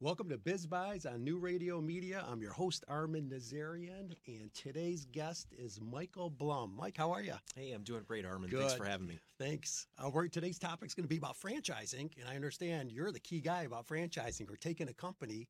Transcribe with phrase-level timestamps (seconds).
[0.00, 2.24] Welcome to BizBuys on New Radio Media.
[2.30, 6.72] I'm your host, Armin Nazarian, and today's guest is Michael Blum.
[6.78, 7.34] Mike, how are you?
[7.56, 8.48] Hey, I'm doing great, Armin.
[8.48, 9.18] Thanks for having me.
[9.40, 9.88] Thanks.
[9.98, 13.18] Uh, we're, today's topic is going to be about franchising, and I understand you're the
[13.18, 15.48] key guy about franchising or taking a company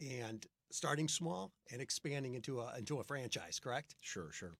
[0.00, 3.58] and starting small and expanding into a into a franchise.
[3.58, 3.96] Correct?
[3.98, 4.54] Sure, sure.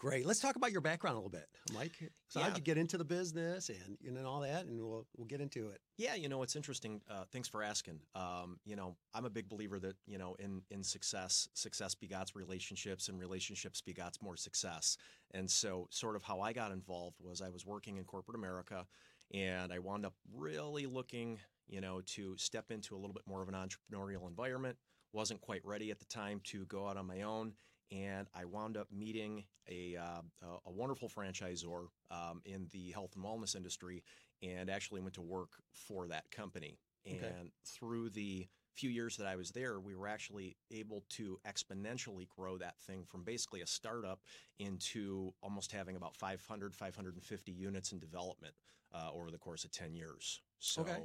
[0.00, 0.24] Great.
[0.24, 1.92] Let's talk about your background a little bit, Mike.
[2.28, 5.06] So, how'd you get into the business and you know and all that, and we'll
[5.14, 5.78] we'll get into it.
[5.98, 7.02] Yeah, you know, it's interesting.
[7.10, 8.00] Uh, thanks for asking.
[8.14, 12.34] Um, you know, I'm a big believer that you know, in in success, success begots
[12.34, 14.96] relationships, and relationships begots more success.
[15.32, 18.86] And so, sort of how I got involved was I was working in corporate America,
[19.34, 23.42] and I wound up really looking, you know, to step into a little bit more
[23.42, 24.78] of an entrepreneurial environment.
[25.12, 27.52] wasn't quite ready at the time to go out on my own,
[27.90, 33.14] and I wound up meeting a uh, a- a wonderful franchisor um, in the health
[33.16, 34.02] and wellness industry,
[34.42, 36.78] and actually went to work for that company.
[37.10, 37.26] Okay.
[37.26, 42.28] And through the few years that I was there, we were actually able to exponentially
[42.28, 44.20] grow that thing from basically a startup
[44.58, 48.54] into almost having about 500, 550 units in development
[48.94, 50.40] uh, over the course of 10 years.
[50.60, 50.98] So, Okay.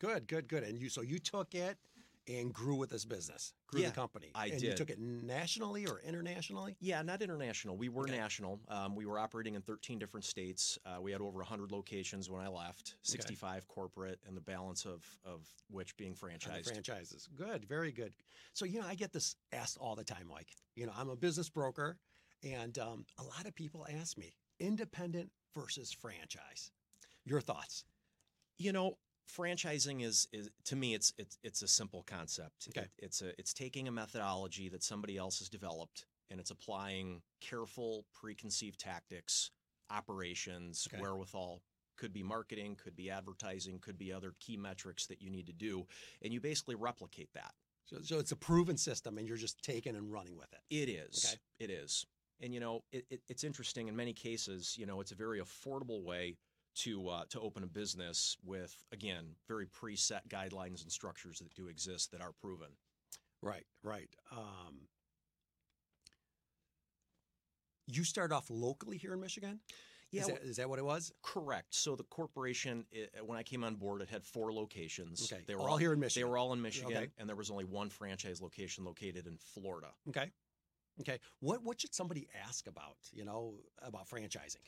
[0.00, 0.62] Good, good, good.
[0.62, 1.76] And you so you took it
[2.28, 4.30] and grew with this business, grew Yeah, the company.
[4.34, 4.54] I did.
[4.54, 6.76] and you took it nationally or internationally?
[6.80, 7.76] Yeah, not international.
[7.76, 8.16] We were Okay.
[8.16, 8.60] national.
[8.68, 10.78] Um, we were operating in 13 different states.
[10.84, 15.04] Uh, we had over 100 locations when I left, 65 corporate, and the balance of,
[15.24, 16.64] of which being franchised.
[16.64, 17.28] franchises.
[17.34, 18.12] Good, very good.
[18.52, 20.50] So you know, I get this asked all the time, Mike.
[20.74, 21.98] You know, I'm a business broker,
[22.44, 26.70] and um, a lot of people ask me independent versus franchise.
[27.24, 27.84] Your thoughts?
[28.58, 32.68] You know, franchising is is to me it's it's it's a simple concept.
[32.70, 32.82] Okay.
[32.86, 37.22] It- it's a it's taking a methodology that somebody else has developed and it's applying
[37.40, 39.50] careful preconceived tactics,
[39.90, 41.00] operations, Okay.
[41.00, 41.62] wherewithal.
[41.96, 45.52] Could be marketing, could be advertising, could be other key metrics that you need to
[45.52, 45.84] do,
[46.22, 47.52] and you basically replicate that.
[47.86, 50.60] So, so it's a proven system, and you're just taking and running with it.
[50.70, 51.24] It is.
[51.26, 51.40] Okay.
[51.58, 52.06] It is.
[52.40, 53.88] And you know, it, it, it's interesting.
[53.88, 56.36] In many cases, you know, it's a very affordable way
[56.78, 61.68] to uh, to open a business with again very preset guidelines and structures that do
[61.68, 62.68] exist that are proven.
[63.42, 64.08] Right, right.
[64.32, 64.88] Um,
[67.86, 69.60] you start off locally here in Michigan.
[70.10, 71.12] Yeah, is that, is that what it was?
[71.22, 71.74] correct.
[71.74, 75.30] So the corporation, i when I came on board, it had four locations.
[75.30, 76.26] Okay, they were all here in Michigan.
[76.26, 77.08] They were all in Michigan, Okay.
[77.18, 79.88] and there was only one franchise location located in Florida.
[80.08, 80.30] Okay.
[81.00, 81.18] Okay.
[81.40, 84.64] What what should somebody ask about, you know, about franchising?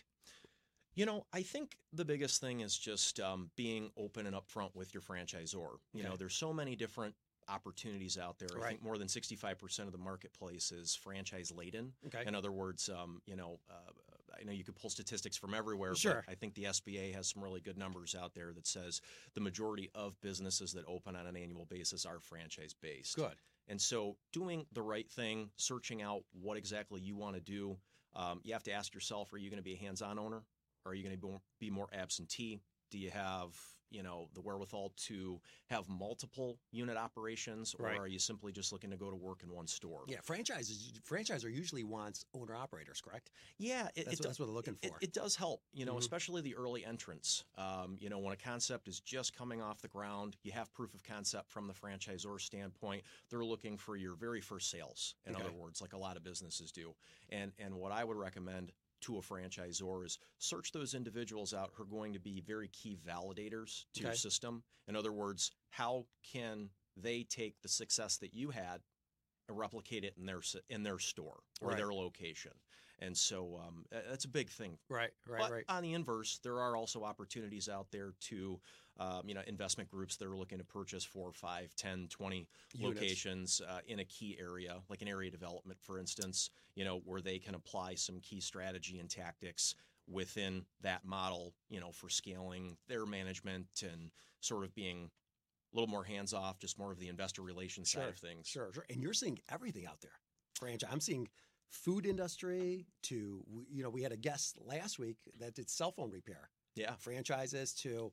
[1.01, 4.93] You know, I think the biggest thing is just um, being open and upfront with
[4.93, 5.79] your franchisor.
[5.95, 7.15] You know, there's so many different
[7.49, 8.51] opportunities out there.
[8.55, 8.69] I Right.
[8.73, 11.95] think more than 65% of the marketplace is franchise laden.
[12.09, 12.25] Okay.
[12.27, 13.93] In other words, um, you know, uh,
[14.39, 16.23] I know you could pull statistics from everywhere, Sure.
[16.27, 19.01] but I think the SBA has some really good numbers out there that says
[19.33, 23.17] the majority of businesses that open on an annual basis are franchise based.
[23.17, 23.39] Good.
[23.69, 27.79] And so, doing the right thing, searching out what exactly you want to do,
[28.13, 30.43] um, you have to ask yourself: Are you going to be a hands-on owner?
[30.85, 32.61] Or are you going to be more, absentee?
[32.91, 33.57] Do you have,
[33.91, 37.99] you know, the wherewithal to have multiple unit operations, or Right.
[37.99, 40.05] are you simply just looking to go to work in one store?
[40.09, 43.31] Yeah, franchises franchisor usually wants owner operators, correct?
[43.59, 44.97] Yeah, That's it, it what, do- that's what they're looking for.
[45.01, 45.99] It, does help, you know, Mhm.
[45.99, 47.45] especially the early entrants.
[47.57, 50.93] Um, you know, when a concept is just coming off the ground, you have proof
[50.95, 53.05] of concept from the franchisor standpoint.
[53.29, 55.15] They're looking for your very first sales.
[55.27, 55.45] In Okay.
[55.45, 56.97] other words, like a lot of businesses do.
[57.29, 61.83] And and what I would recommend to a franchisor is search those individuals out who
[61.83, 64.63] are going to be very key validators to your system.
[64.89, 68.81] In other words, how can they take the success that you had
[69.49, 71.77] and replicate it in their in their store or Right.
[71.77, 72.53] their location?
[73.01, 74.77] And so um, that's a big thing.
[74.89, 75.65] right, right, but right.
[75.69, 78.61] on the inverse, there are also opportunities out there to,
[78.99, 83.01] um, you know, investment groups that are looking to purchase four, five, 10, 20 Units.
[83.01, 87.23] locations uh, in a key area, like an area development, for instance, you know, where
[87.23, 89.75] they can apply some key strategy and tactics
[90.07, 94.11] within that model, you know, for scaling their management and
[94.41, 95.11] sort of being
[95.73, 98.47] a little more hands off, just more of the investor relations Sure, side of things.
[98.47, 98.85] Sure, sure.
[98.91, 100.11] And you're seeing everything out there.
[100.59, 100.91] Franchise.
[100.93, 101.29] I'm seeing
[101.71, 106.11] food industry to you know we had a guest last week that did cell phone
[106.11, 106.51] repair.
[106.77, 106.95] Yeah.
[106.99, 108.13] Franchises to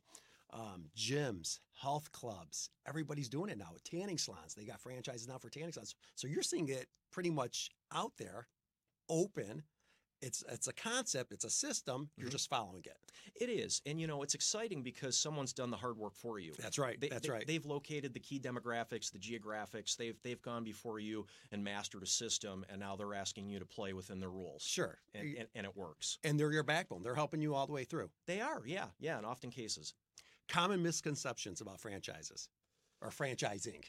[0.54, 2.69] um, gyms, health clubs.
[2.88, 3.71] Everybody's doing it now.
[3.83, 4.56] Tanning salons.
[4.56, 5.95] They got franchises now for tanning salons.
[6.15, 8.48] So you're seeing it pretty much out there,
[9.09, 9.63] open.
[10.22, 11.31] It's it's a concept.
[11.31, 12.10] It's a system.
[12.18, 12.31] You're Mhm.
[12.31, 12.98] just following it.
[13.40, 13.81] It is.
[13.86, 16.54] And, you know, it's exciting because someone's done the hard work for you.
[16.58, 17.00] That's right.
[17.00, 17.46] They, That's they- right.
[17.46, 19.96] They've located the key demographics, the geographics.
[19.96, 23.66] They've they've gone before you and mastered a system, and now they're asking you to
[23.66, 24.64] play within their rules.
[24.64, 24.98] Sure.
[25.14, 26.18] And, and, and it works.
[26.24, 27.04] and they're your backbone.
[27.04, 28.10] They're helping you all the way through.
[28.25, 29.94] They are, yeah, yeah, in often cases.
[30.48, 32.50] Common misconceptions about franchises
[33.02, 33.84] or franchising.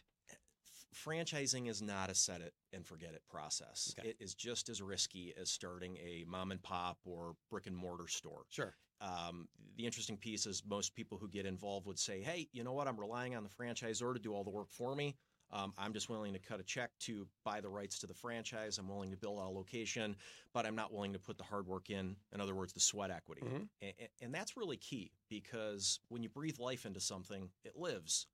[0.95, 3.95] Franchising is not a set it and forget it process.
[3.99, 4.09] Okay.
[4.11, 8.09] It is just as risky as starting a mom and pop or brick and mortar
[8.09, 8.45] store.
[8.49, 8.75] Sure.
[9.01, 12.73] Um, the interesting piece is most people who get involved would say, "Hey, you know
[12.73, 12.89] what?
[12.89, 15.17] I'm relying on the franchisor to do all the work for me.
[15.51, 18.77] Um, I'm just willing to cut a check to buy the rights to the franchise.
[18.77, 20.17] I'm willing to build out a location,
[20.53, 22.17] but I'm not willing to put the hard work in.
[22.33, 23.43] In other words, the sweat equity.
[23.43, 23.69] Mhm.
[23.81, 28.27] A- and that's really key because when you breathe life into something, it lives.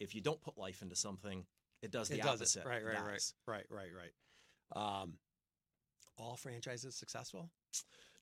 [0.00, 1.46] If you don't put life into something,
[1.82, 2.60] it does the it opposite.
[2.64, 2.66] it.
[2.68, 3.90] Right, right, right, right, right,
[4.76, 5.02] right.
[5.02, 5.18] Um,
[6.16, 7.50] all franchises successful?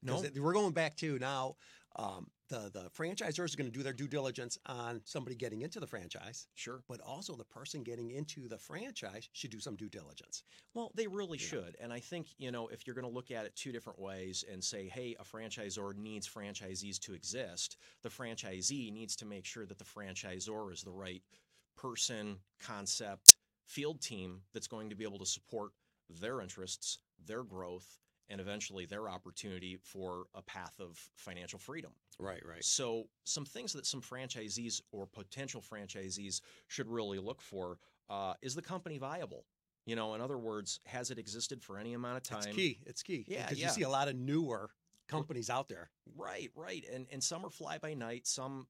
[0.03, 1.56] No, it- we're going back to now.
[1.97, 5.81] Um, the the franchisors are going to do their due diligence on somebody getting into
[5.81, 6.82] the franchise, sure.
[6.87, 10.44] but also the person getting into the franchise should do some due diligence.
[10.75, 11.47] Well, they really Yeah.
[11.47, 11.76] should.
[11.81, 14.44] And I think, you know, if you're going to look at it two different ways
[14.49, 19.64] and say, hey, a franchisor needs franchisees to exist, the franchisee needs to make sure
[19.64, 21.23] that the franchisor is the right
[21.76, 23.36] person, concept,
[23.67, 25.73] field team that's going to be able to support
[26.21, 27.99] their interests, their growth,
[28.29, 31.93] and eventually their opportunity for a path of financial freedom.
[32.19, 32.65] Right, right.
[32.65, 37.79] So, some things that some franchisees or potential franchisees should really look for
[38.09, 39.45] uh, is the company viable?
[39.85, 42.39] You know, in other words, has it existed for any amount of time?
[42.39, 42.81] It's key.
[42.87, 43.25] It's key.
[43.29, 43.69] Yeah, because yeah.
[43.69, 44.71] you see a lot of newer
[45.07, 45.91] companies out there.
[46.17, 46.85] Right, right.
[46.93, 48.67] And and some are fly by night, some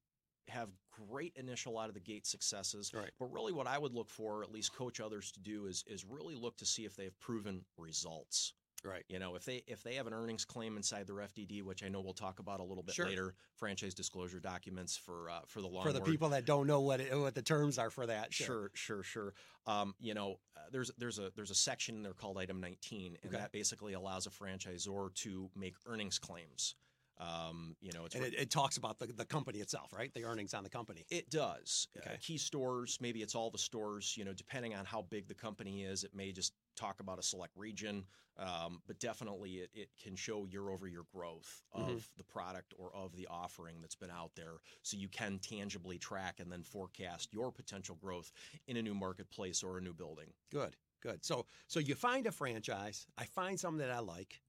[0.49, 0.69] have
[1.09, 2.91] great initial out of the gate successes.
[2.93, 3.11] Right.
[3.19, 5.83] But really what I would look for, or at least coach others to do, is
[5.87, 8.53] is really look to see if they have proven results.
[8.83, 9.03] Right.
[9.09, 11.89] You know, if they if they have an earnings claim inside their FDD, which I
[11.89, 13.07] know we'll talk about a little bit Sure.
[13.07, 16.81] later, franchise disclosure documents for uh, for the long For the people that don't know
[16.81, 18.31] what it, what the terms are for that.
[18.33, 19.33] Sure, sure, sure.
[19.65, 23.17] Um, you know, uh, there's there's a there's a section in there called Item 19,
[23.23, 23.41] and Okay.
[23.41, 26.75] that basically allows a franchisor to make earnings claims.
[27.19, 30.13] Um, you know, it's And it, it talks about the, the company itself, right?
[30.13, 31.05] The earnings on the company.
[31.09, 31.87] it does.
[32.05, 34.15] Uh, key stores, maybe it's all the stores.
[34.17, 37.23] You know, depending on how big the company is, it may just talk about a
[37.23, 38.05] select region,
[38.37, 42.05] um, but definitely it, it can show year over year growth of Mhm.
[42.17, 46.39] the product or of the offering that's been out there, so you can tangibly track
[46.39, 48.31] and then forecast your potential growth
[48.67, 50.33] in a new marketplace or a new building.
[50.51, 51.23] Good, good.
[51.25, 53.07] So so you find a franchise.
[53.17, 54.41] I find something that I like.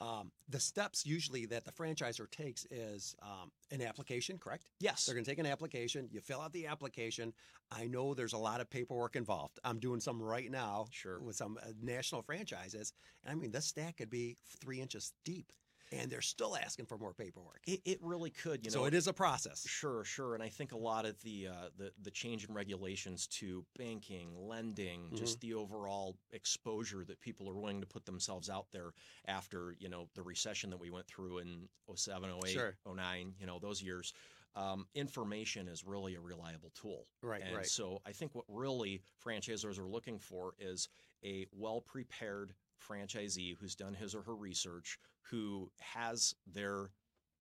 [0.00, 4.64] Um, the steps usually that the franchisor takes is um, an application, correct?
[4.80, 5.04] Yes.
[5.04, 6.08] They're going to take an application.
[6.10, 7.34] You fill out the application.
[7.70, 9.60] I know there's a lot of paperwork involved.
[9.62, 11.20] I'm doing some right now Sure.
[11.20, 12.94] with some uh, national franchises.
[13.24, 15.52] And I mean, this stack could be three inches deep,
[15.92, 17.60] and they're still asking for more paperwork.
[17.66, 18.78] It, it really could, you know.
[18.82, 19.64] so it is a process.
[19.66, 23.26] Sure, sure, and I think a lot of the uh, the the change in regulations
[23.38, 25.16] to banking, lending, Mm-hmm.
[25.16, 28.92] just the overall exposure that people are willing to put themselves out there
[29.26, 32.76] after you know the recession that we went through in 07, 08, Sure.
[32.86, 34.12] 09, you know those years.
[34.56, 37.06] Um, information is really a reliable tool.
[37.22, 37.66] Right, and right.
[37.66, 40.88] so I think what really franchisors are looking for is
[41.24, 44.98] a well prepared franchisee who's done his or her research,
[45.30, 46.90] who has their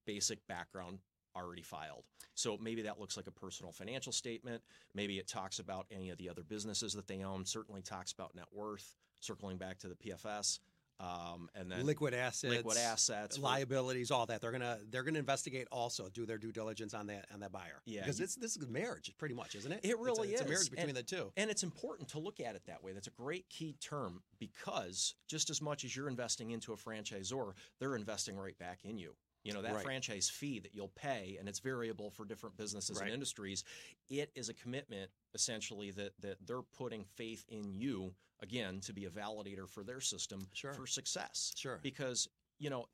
[0.05, 0.99] basic background
[1.35, 2.03] already filed.
[2.33, 4.61] So maybe that looks like a personal financial statement.
[4.93, 8.35] Maybe it talks about any of the other businesses that they own, certainly talks about
[8.35, 10.59] net worth, circling back to the PFS.
[11.01, 14.41] Um, and then liquid assets, liquid assets, liabilities, all that.
[14.41, 17.81] They're gonna they're gonna investigate also, do their due diligence on that on that buyer.
[17.85, 19.79] Yeah, because it's this is a marriage, pretty much, isn't it?
[19.83, 21.31] It It's a- really it's a, marriage between And- the two.
[21.37, 22.91] And it's important to look at it that way.
[22.91, 27.53] That's a great key term because just as much as you're investing into a franchisor,
[27.79, 29.15] they're investing right back in you.
[29.45, 29.83] You know, that Right.
[29.85, 33.05] franchise fee that you'll pay, and it's variable for different businesses Right.
[33.05, 33.63] and industries,
[34.09, 39.05] it is a commitment essentially that, that they're putting faith in you, again, to be
[39.05, 40.73] a validator for their system Sure.
[40.73, 41.53] for success.
[41.55, 41.79] Sure.
[41.81, 42.27] Because
[42.61, 42.87] you know,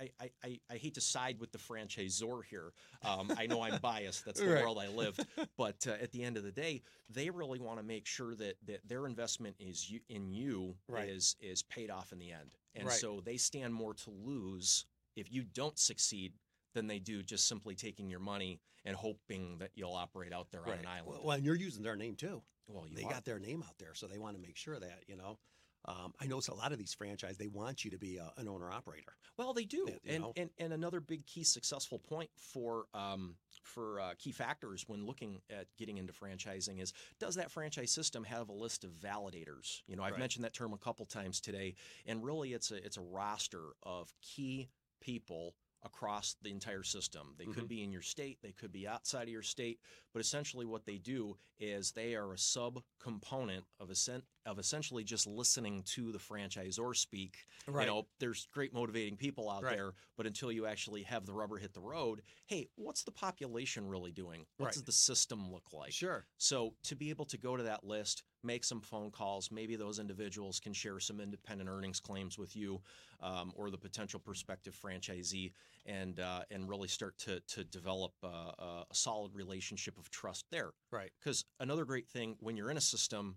[0.00, 2.72] I, I, I, I hate to side with the franchisor here.
[3.04, 4.24] Um, I know I'm biased.
[4.24, 4.62] That's the Right.
[4.62, 5.24] world I lived.
[5.58, 8.56] But uh, at the end of the day, they really want to make sure that,
[8.66, 11.10] that their investment is you, in you Right.
[11.10, 12.56] is is paid off in the end.
[12.74, 12.98] And Right.
[12.98, 16.32] so they stand more to lose if you don't succeed
[16.74, 20.66] than they do just simply taking your money and hoping that you'll operate out there
[20.66, 21.20] on an island.
[21.22, 22.42] Well, and you're using their name too.
[22.68, 23.10] Well, you they are.
[23.10, 25.38] got their name out there, so they want to make sure that you know.
[25.84, 28.46] Um, I notice a lot of these franchise they want you to be a, an
[28.46, 29.14] owner operator.
[29.36, 30.32] Well, they do, and, know.
[30.36, 35.40] and and another big key successful point for um, for uh, key factors when looking
[35.50, 39.82] at getting into franchising is does that franchise system have a list of validators?
[39.88, 40.20] You know, I've Right.
[40.20, 41.74] mentioned that term a couple times today,
[42.06, 44.68] and really, it's a it's a roster of key
[45.00, 47.34] people across the entire system.
[47.38, 47.68] They could Mhm.
[47.68, 49.80] be in your state, they could be outside of your state,
[50.12, 55.26] but essentially what they do is they are a sub-component of essen- of essentially just
[55.26, 57.84] listening to the franchisor speak Right.
[57.84, 59.76] you know, there's great motivating people out Right.
[59.76, 63.86] there, but until you actually have the rubber hit the road, hey, what's the population
[63.86, 64.46] really doing?
[64.56, 64.72] What Right.
[64.74, 65.92] does the system look like?
[65.92, 66.26] Sure.
[66.38, 69.50] So to be able to go to that list, make some phone calls.
[69.50, 72.80] Maybe those individuals can share some independent earnings claims with you
[73.20, 75.52] um, or the potential prospective franchisee,
[75.86, 80.70] and uh, and really start to to develop uh, a solid relationship of trust there.
[80.90, 81.10] Right.
[81.18, 83.36] Because another great thing when you're in a system,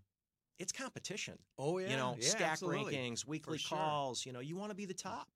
[0.60, 1.38] it's competition.
[1.58, 1.90] Oh yeah.
[1.90, 2.96] you know, yeah, stack absolutely.
[2.96, 3.78] rankings, weekly sure.
[3.78, 4.26] calls.
[4.26, 5.28] You know, you want to be the top.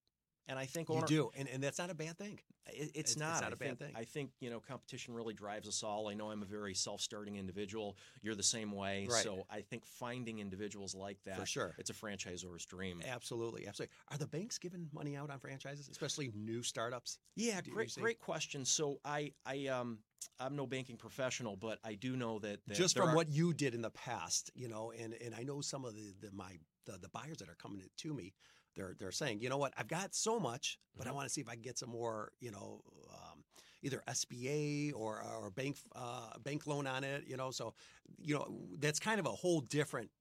[0.50, 2.39] And I think You do, and, and that's not a bad thing.
[2.68, 3.41] it, it's, It's- it's not.
[3.41, 3.94] not I a bad thing.
[3.96, 6.10] I think you know competition really drives us all.
[6.10, 7.98] I know I'm a very self-starting individual.
[8.24, 9.08] You're the same way.
[9.10, 9.24] Right.
[9.24, 11.75] So I think finding individuals like that, For sure.
[11.77, 13.01] it's a franchisor's dream.
[13.08, 13.96] Absolutely, absolutely.
[14.12, 17.20] Are the banks giving money out on franchises, especially new startups?
[17.36, 18.65] Yeah, Do great, great question.
[18.65, 20.00] So I, I, um,
[20.39, 23.53] I'm no banking professional, but I do know that, that Just from are- what you
[23.53, 26.53] did in the past, you know, and and I know some of the, the my
[26.86, 28.34] the, the buyers that are coming to me,
[28.80, 31.16] they're they're saying, you know what, I've got so much, but I Mhm.
[31.16, 32.82] want to see if I can get some more, you know,
[33.14, 33.44] um,
[33.84, 37.52] either SBA or or bank uh, bank loan on it, you know.
[37.52, 37.74] So,
[38.18, 40.12] you know, that's kind of a whole different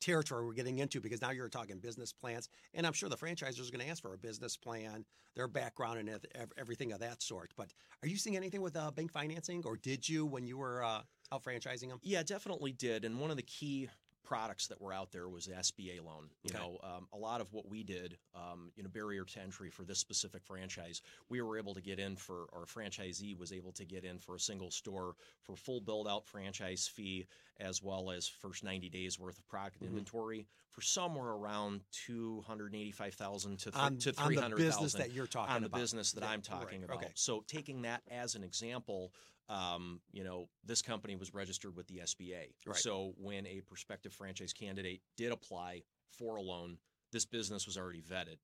[0.00, 3.60] territory we're getting into because now you're talking business plans, and I'm sure the franchisor
[3.60, 7.00] is going to ask for a business plan, their background, and ev- ev- everything of
[7.00, 7.52] that sort.
[7.56, 10.82] But are you seeing anything with uh, bank financing, or did you when you were
[10.84, 11.02] uh,
[11.32, 12.00] out franchising them?
[12.02, 13.04] Yeah, definitely did.
[13.04, 13.88] And one of the key
[14.26, 16.28] products that were out there was the SBA loan.
[16.42, 16.58] You Okay.
[16.58, 19.84] know, um, a lot of what we did, um, you know, barrier to entry for
[19.84, 23.84] this specific franchise, we were able to get in for our franchisee was able to
[23.84, 27.26] get in for a single store for full build out franchise fee
[27.60, 29.86] as well as first 90 days worth of product Mhm.
[29.86, 35.26] inventory for somewhere around 285,000 to th- on, to on the 300,000 business that you're
[35.26, 35.56] talking about.
[35.56, 35.80] on the about.
[35.80, 37.02] business that Yeah, I'm right, talking about.
[37.02, 37.12] okay.
[37.14, 39.12] So taking that as an example,
[39.48, 42.54] um, you know, this company was registered with the SBA.
[42.66, 42.76] Right.
[42.76, 46.78] So when a prospective franchise candidate did apply for a loan,
[47.12, 48.38] this business was already vetted.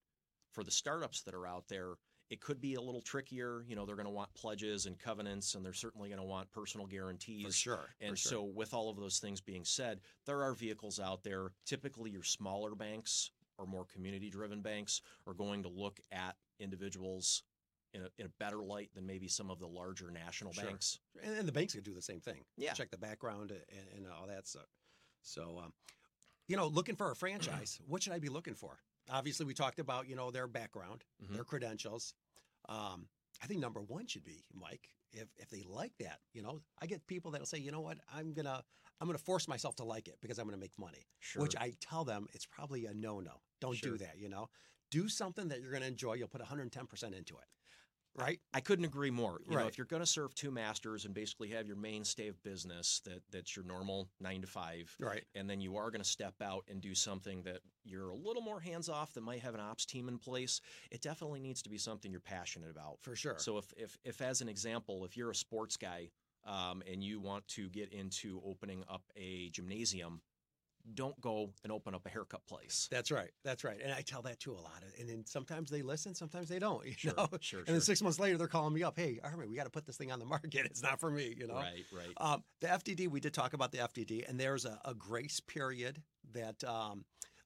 [0.52, 1.94] For the startups that are out there,
[2.30, 3.64] it could be a little trickier.
[3.66, 6.50] You know, they're going to want pledges and covenants, and they're certainly going to want
[6.52, 7.46] personal guarantees.
[7.46, 7.88] for sure.
[8.00, 8.30] And for sure.
[8.30, 11.52] so, with all of those things being said, there are vehicles out there.
[11.66, 17.42] Typically, your smaller banks or more community driven banks are going to look at individuals
[17.94, 20.64] in a, in a better light than maybe some of the larger national Sure.
[20.64, 20.98] banks.
[21.22, 22.44] and, and the banks could do the same thing.
[22.56, 22.72] Yeah.
[22.72, 24.66] check the background and, and all that stuff.
[25.22, 25.72] So, um,
[26.48, 28.78] you know, looking for a franchise, what should I be looking for?
[29.10, 31.34] Obviously, we talked about you know their background, Mhm.
[31.34, 32.14] their credentials.
[32.68, 33.08] Um,
[33.42, 34.88] I think number one should be Mike.
[35.12, 37.98] If if they like that, you know, I get people that'll say, you know what,
[38.14, 38.62] I'm gonna
[39.00, 41.06] I'm gonna force myself to like it because I'm gonna make money.
[41.18, 41.42] Sure.
[41.42, 43.42] Which I tell them it's probably a no no.
[43.60, 43.92] Don't Sure.
[43.92, 44.18] do that.
[44.18, 44.48] You know,
[44.90, 46.14] do something that you're gonna enjoy.
[46.14, 47.44] You'll put 110 percent into it,
[48.14, 48.40] right?
[48.52, 49.40] I couldn't agree more.
[49.46, 49.68] You know, Right.
[49.68, 53.22] if you're going to serve two masters and basically have your mainstay of business that
[53.30, 55.24] that's your normal nine to five, Right.
[55.34, 58.42] and then you are going to step out and do something that you're a little
[58.42, 61.68] more hands off that might have an ops team in place, it definitely needs to
[61.70, 62.98] be something you're passionate about.
[63.00, 63.38] For sure.
[63.38, 66.10] So if, if, if as an example, if you're a sports guy
[66.44, 70.20] um, and you want to get into opening up a gymnasium,
[70.94, 72.88] don't go and open up a haircut place.
[72.90, 73.30] That's right.
[73.44, 73.78] That's right.
[73.82, 76.58] And I tell that to a lot of, and then sometimes they listen, sometimes they
[76.58, 76.84] don't.
[76.86, 77.28] You Sure, know?
[77.40, 77.80] sure, And then sure.
[77.82, 78.98] six months later, they're calling me up.
[78.98, 80.54] Hey, Armin, we got to put this thing on the market.
[80.66, 81.34] It's not for me.
[81.38, 81.54] You know.
[81.54, 82.12] Right, right.
[82.16, 86.02] Um, the FDD, we did talk about the FDD, and there's a, a grace period
[86.32, 87.04] that um,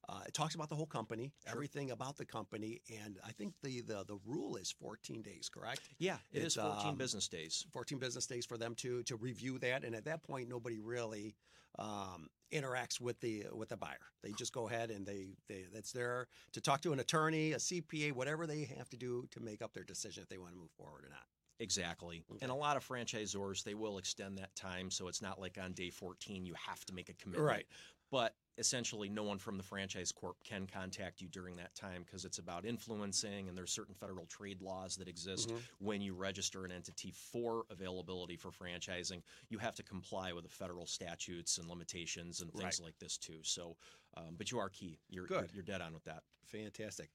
[0.09, 1.53] uh, it talks about the whole company, Sure.
[1.55, 5.81] everything about the company, and I think the the the rule is 14 days, correct?
[5.99, 7.65] yeah, it it's, is 14 um, business days.
[7.73, 11.35] 14 business days for them to to review that, and at that point, nobody really
[11.79, 13.97] um, interacts with the with the buyer.
[14.23, 17.57] They just go ahead and they they that's there to talk to an attorney, a
[17.57, 20.57] CPA, whatever they have to do to make up their decision if they want to
[20.59, 21.25] move forward or not.
[21.59, 22.23] Exactly.
[22.29, 22.39] Okay.
[22.43, 24.91] And a lot of franchisors, they will extend that time.
[24.91, 27.47] So it's not like on day 14, you have to make a commitment.
[27.47, 27.65] Right.
[28.09, 32.25] But essentially, no one from the franchise corp can contact you during that time because
[32.25, 35.61] it's about influencing, and there's certain federal trade laws that exist Mhm.
[35.79, 39.21] when you register an entity for availability for franchising.
[39.49, 42.85] You have to comply with the federal statutes and limitations and things Right.
[42.85, 43.43] like this too.
[43.43, 43.77] So,
[44.15, 44.99] um, but you are key.
[45.09, 45.51] You're, Good.
[45.51, 46.23] You're, you're dead on with that.
[46.45, 47.11] Fantastic.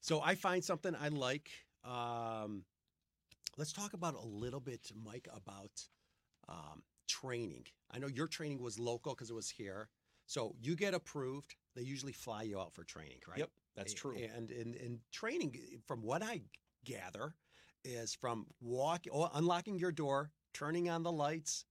[0.00, 1.50] So I find something I like.
[1.84, 2.64] Um,
[3.56, 5.88] let's talk about a little bit, Mike, about
[6.48, 7.66] um, training.
[7.90, 9.90] I know your training was local because it was here.
[10.26, 11.54] So you get approved.
[11.74, 13.38] They usually fly you out for training, right?
[13.38, 14.16] Yep, that's true.
[14.34, 15.56] And in, in training,
[15.86, 16.42] from what I
[16.84, 17.34] gather,
[17.84, 21.64] is from walk or unlocking your door, turning on the lights,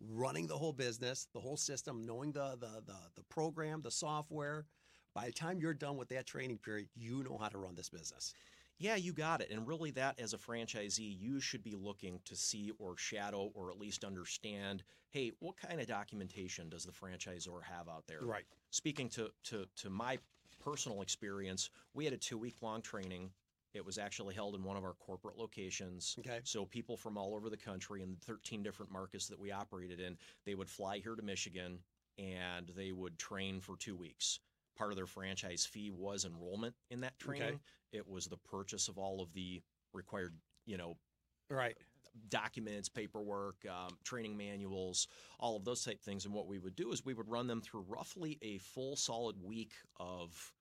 [0.00, 4.66] running the whole business, the whole system, knowing the the the, the program, the software.
[5.14, 7.88] By the time you're done with that training period, you know how to run this
[7.88, 8.32] business.
[8.80, 9.50] Yeah, you got it.
[9.50, 13.70] And really, that as a franchisee, you should be looking to see or shadow or
[13.70, 18.20] at least understand hey, what kind of documentation does the franchisor have out there?
[18.22, 18.44] Right.
[18.70, 20.18] Speaking to, to, to my
[20.60, 23.30] personal experience, we had a two week long training.
[23.74, 26.16] It was actually held in one of our corporate locations.
[26.20, 26.40] Okay.
[26.44, 30.16] So people from all over the country in 13 different markets that we operated in,
[30.44, 31.78] they would fly here to Michigan
[32.18, 34.40] and they would train for two weeks.
[34.76, 37.48] Part of their franchise fee was enrollment in that training.
[37.48, 37.58] Okay.
[37.92, 39.62] It was the purchase of all of the
[39.92, 40.34] required,
[40.66, 40.96] you know,
[41.50, 41.76] Right.
[42.28, 45.08] documents, paperwork, um, training manuals,
[45.38, 46.24] all of those type things.
[46.24, 49.36] And what we would do is we would run them through roughly a full solid
[49.42, 50.54] week of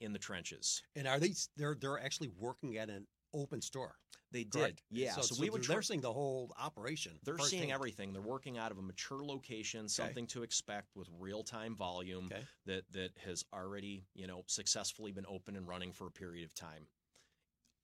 [0.00, 0.82] in the trenches.
[0.96, 1.34] And are they?
[1.56, 3.96] They're they're actually working at an open store.
[4.32, 4.82] They did, correct?
[4.90, 5.14] yeah.
[5.14, 7.18] So, So, so we would they're seeing the whole operation.
[7.24, 8.12] They're seeing everything.
[8.12, 12.42] They're working out of a mature location, something to expect with real time volume Okay.
[12.66, 16.54] that that has already, you know, successfully been open and running for a period of
[16.54, 16.86] time.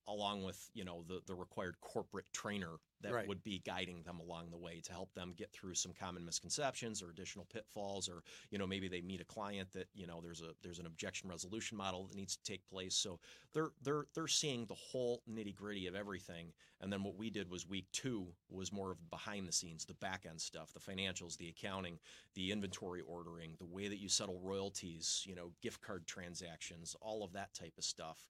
[0.07, 3.25] Along with, you know, the, the required corporate trainer that Right.
[3.25, 7.03] would be guiding them along the way to help them get through some common misconceptions
[7.03, 10.41] or additional pitfalls or, you know, maybe they meet a client that, you know, there's
[10.41, 12.95] a there's an objection resolution model that needs to take place.
[12.95, 13.19] So
[13.53, 16.53] they're they're they're seeing the whole nitty gritty of everything.
[16.79, 19.93] And then what we did was week two was more of behind the scenes, the
[19.93, 21.99] back end stuff, the financials, the accounting,
[22.33, 27.23] the inventory ordering, the way that you settle royalties, you know, gift card transactions, all
[27.23, 28.27] of that type of stuff.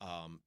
[0.00, 0.40] Um,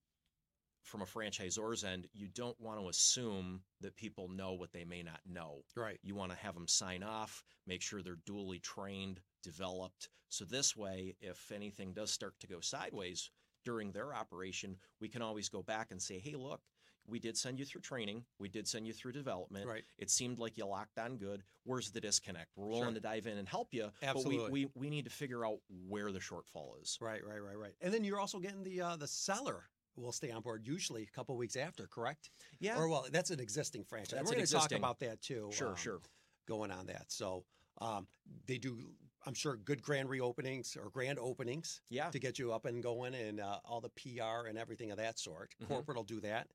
[0.83, 5.03] from a franchisor's end, you don't want to assume that people know what they may
[5.03, 5.63] not know.
[5.75, 5.99] Right.
[6.03, 10.09] You want to have them sign off, make sure they're duly trained, developed.
[10.29, 13.29] So this way, if anything does start to go sideways
[13.63, 16.61] during their operation, we can always go back and say, hey, look,
[17.07, 18.23] we did send you through training.
[18.39, 19.67] We did send you through development.
[19.67, 19.83] Right.
[19.97, 21.43] It seemed like you locked on good.
[21.63, 22.49] Where's the disconnect?
[22.55, 22.93] We're willing Sure.
[22.93, 23.89] to dive in and help you.
[24.03, 24.37] Absolutely.
[24.37, 26.97] But we, we, we need to figure out where the shortfall is.
[27.01, 27.21] Right.
[27.25, 27.41] Right.
[27.41, 27.57] Right.
[27.57, 27.73] Right.
[27.81, 29.63] And then you're also getting the uh, the seller
[29.95, 32.29] will stay on board usually a couple weeks after, correct?
[32.59, 32.77] Yeah.
[32.77, 34.11] Or well, that's an existing franchise.
[34.19, 35.49] That's We're going to talk about that too.
[35.51, 35.99] sure, um, sure.
[36.47, 37.05] Going on that.
[37.11, 37.43] So
[37.79, 38.07] um,
[38.47, 38.77] they do.
[39.25, 42.09] I'm sure good grand reopenings or grand openings Yeah.
[42.09, 45.19] to get you up and going and uh, all the PR and everything of that
[45.19, 45.51] sort.
[45.61, 45.67] Mhm.
[45.67, 46.47] Corporate will do that.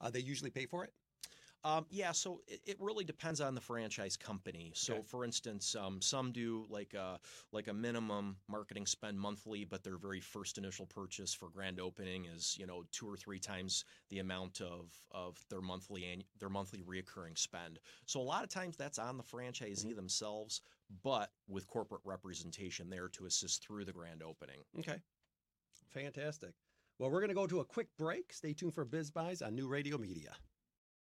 [0.00, 0.92] Uh, they usually pay for it.
[1.66, 4.72] Um, yeah, so it, it really depends on the franchise company.
[4.74, 5.02] So, Okay.
[5.06, 7.18] for instance, um, some do like a
[7.52, 12.26] like a minimum marketing spend monthly, but their very first initial purchase for grand opening
[12.26, 16.50] is you know two or three times the amount of of their monthly annu- their
[16.50, 17.78] monthly reoccurring spend.
[18.04, 20.60] So a lot of times that's on the franchisee themselves,
[21.02, 24.60] but with corporate representation there to assist through the grand opening.
[24.80, 25.00] Okay.
[25.88, 26.50] Fantastic.
[26.98, 28.32] Well, we're going to go to a quick break.
[28.32, 30.32] Stay tuned for Biz Buys on New Radio Media.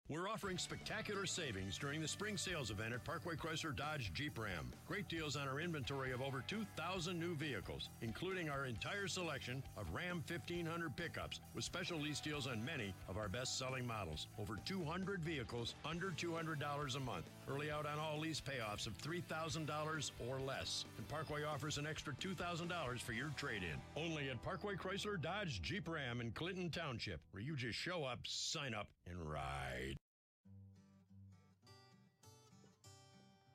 [0.10, 4.74] We're offering spectacular savings during the spring sales event at Parkway Chrysler Dodge Jeep Ram.
[4.88, 9.94] Great deals on our inventory of over 2,000 new vehicles, including our entire selection of
[9.94, 14.26] Ram 1500 pickups, with special lease deals on many of our best selling models.
[14.40, 17.30] Over 200 vehicles under $200 a month.
[17.50, 20.86] Early out on all lease payoffs of $3,000 or less.
[20.98, 23.82] And Parkway offers an extra $2,000 for your trade in.
[24.02, 28.20] Only at Parkway Chrysler Dodge Jeep Ram in Clinton Township, where you just show up,
[28.24, 29.96] sign up, and ride.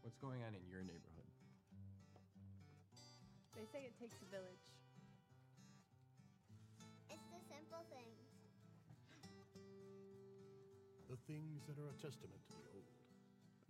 [0.02, 1.30] What's going on in your neighborhood?
[3.54, 4.64] They say it takes a village.
[7.10, 8.18] It's the simple things.
[11.08, 12.43] The things that are a testament to the old.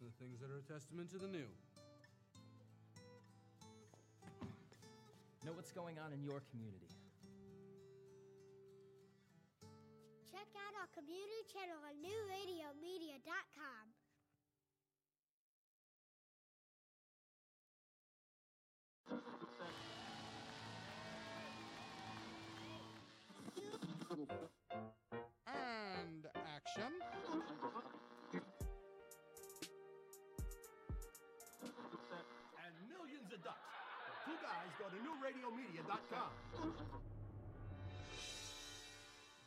[0.04, 1.48] The things that are a testament to the new.
[5.48, 6.92] Know what's going on in your community.
[10.28, 13.83] Check out our community channel on newradiomedia.com.
[34.84, 36.30] go to newradiomedia.com.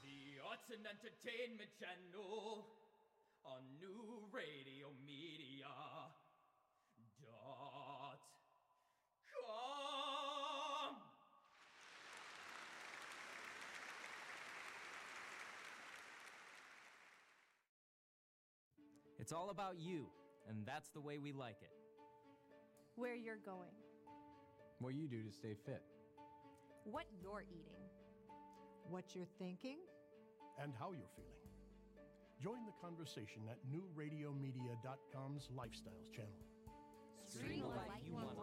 [0.02, 2.66] The Arts and Entertainment Channel
[3.46, 5.68] on New Radio Media
[7.22, 8.20] dot
[9.30, 10.96] com.
[19.20, 20.08] It's all about you,
[20.50, 21.70] and that's the way we like it.
[22.96, 23.76] Where you're going,
[24.80, 25.82] What you do to stay fit.
[26.84, 27.84] what you're eating.
[28.90, 29.78] What you're thinking?
[30.62, 31.32] And how you're feeling.
[32.42, 36.32] Join the conversation at newradiomedia.com's Lifestyles channel.
[37.28, 38.42] Stream the life you want to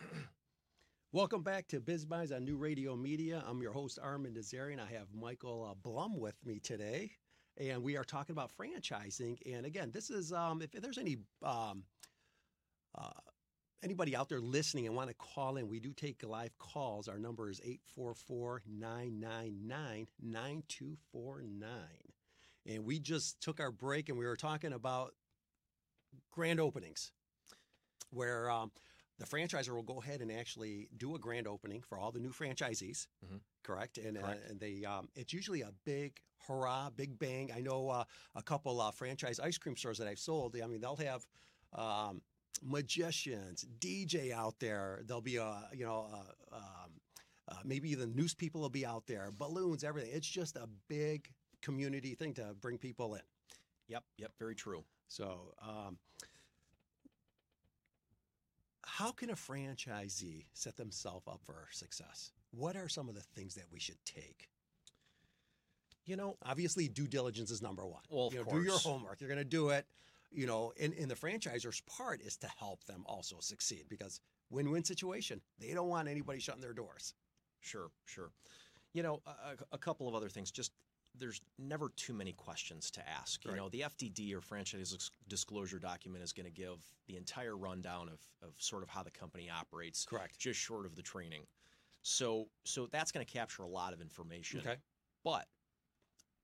[0.00, 0.12] live.
[1.12, 3.42] Welcome back to Biz Buys on New Radio Media.
[3.46, 4.80] I'm your host, Armin Nazarian.
[4.80, 7.12] I have Michael uh, Blum with me today,
[7.58, 9.38] and we are talking about franchising.
[9.52, 11.84] And again, this is um, if there's any um,
[12.96, 13.10] uh,
[13.82, 17.08] anybody out there listening and want to call in, we do take live calls.
[17.08, 21.70] Our number is 844 999 9249.
[22.66, 25.14] and we just took our break and we were talking about
[26.30, 27.10] grand openings,
[28.10, 28.70] where um,
[29.22, 32.30] the franchisor will go ahead and actually do a grand opening for all the new
[32.30, 33.06] franchisees.
[33.24, 33.40] Mhm.
[33.62, 34.44] Correct, and Correct.
[34.44, 37.52] Uh, and they um, it's usually a big hurrah, big bang.
[37.54, 38.04] I know uh,
[38.34, 40.56] a couple uh, franchise ice cream stores that I've sold.
[40.62, 41.24] I mean, they'll have
[41.72, 42.22] um,
[42.62, 45.02] magicians, DJ out there.
[45.06, 47.00] There'll be a you know uh, um,
[47.48, 50.10] uh, maybe the news people will be out there, balloons, everything.
[50.12, 51.30] It's just a big
[51.60, 53.22] community thing to bring people in.
[53.88, 54.84] Yep, yep, very true.
[55.08, 55.98] So, um,
[59.02, 62.30] how can a franchisee set themselves up for success?
[62.52, 64.48] What are some of the things that we should take?
[66.04, 68.02] You know, obviously, due diligence is number one.
[68.10, 69.20] Well, of you know, do your homework.
[69.20, 69.86] You're going to do it.
[70.30, 74.84] You know, and, and the franchisor's part is to help them also succeed because win-win
[74.84, 75.40] situation.
[75.58, 77.14] They don't want anybody shutting their doors.
[77.60, 78.30] Sure, sure.
[78.94, 80.50] You know, a- a couple of other things.
[80.50, 80.72] Just
[81.18, 83.44] there's never too many questions to ask.
[83.44, 83.56] You Right.
[83.58, 88.20] know, the FDD or franchise disclosure document is going to give the entire rundown of,
[88.42, 90.04] of sort of how the company operates.
[90.04, 90.38] Correct.
[90.38, 91.46] Just short of the training.
[92.02, 94.60] So, so that's going to capture a lot of information.
[94.60, 94.76] Okay.
[95.22, 95.46] But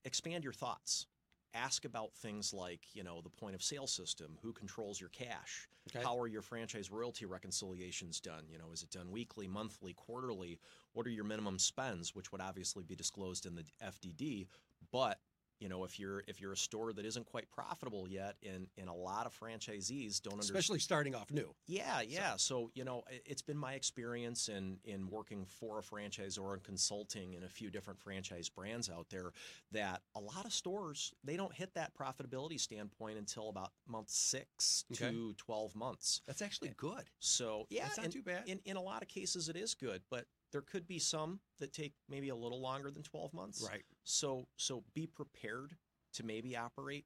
[0.05, 1.07] expand your thoughts.
[1.55, 5.67] Ask about things like, you know, the point of sale system, who controls your cash,
[5.89, 6.03] Okay.
[6.03, 8.45] how are your franchise royalty reconciliations done?
[8.47, 10.59] You know, is it done weekly, monthly, quarterly?
[10.93, 14.47] What are your minimum spends, which would obviously be disclosed in the FDD?
[14.91, 15.19] But
[15.59, 18.87] you know, if you're if you're a store that isn't quite profitable yet, and and
[18.87, 20.55] a lot of franchisees don't understand.
[20.57, 21.53] Especially starting off new.
[21.67, 22.37] Yeah, yeah.
[22.37, 27.33] So, you know, it's been my experience in in working for a franchisor and consulting
[27.33, 29.31] in a few different franchise brands out there
[29.73, 34.85] that a lot of stores they don't hit that profitability standpoint until about month six
[34.93, 35.11] Okay.
[35.11, 36.21] to twelve months.
[36.25, 37.03] That's actually good.
[37.19, 38.43] So yeah, That's not in- too bad.
[38.47, 41.73] In in a lot of cases, it is good, but there could be some that
[41.73, 43.67] take maybe a little longer than twelve months.
[43.67, 43.83] Right.
[44.03, 45.75] So so be prepared
[46.13, 47.05] to maybe operate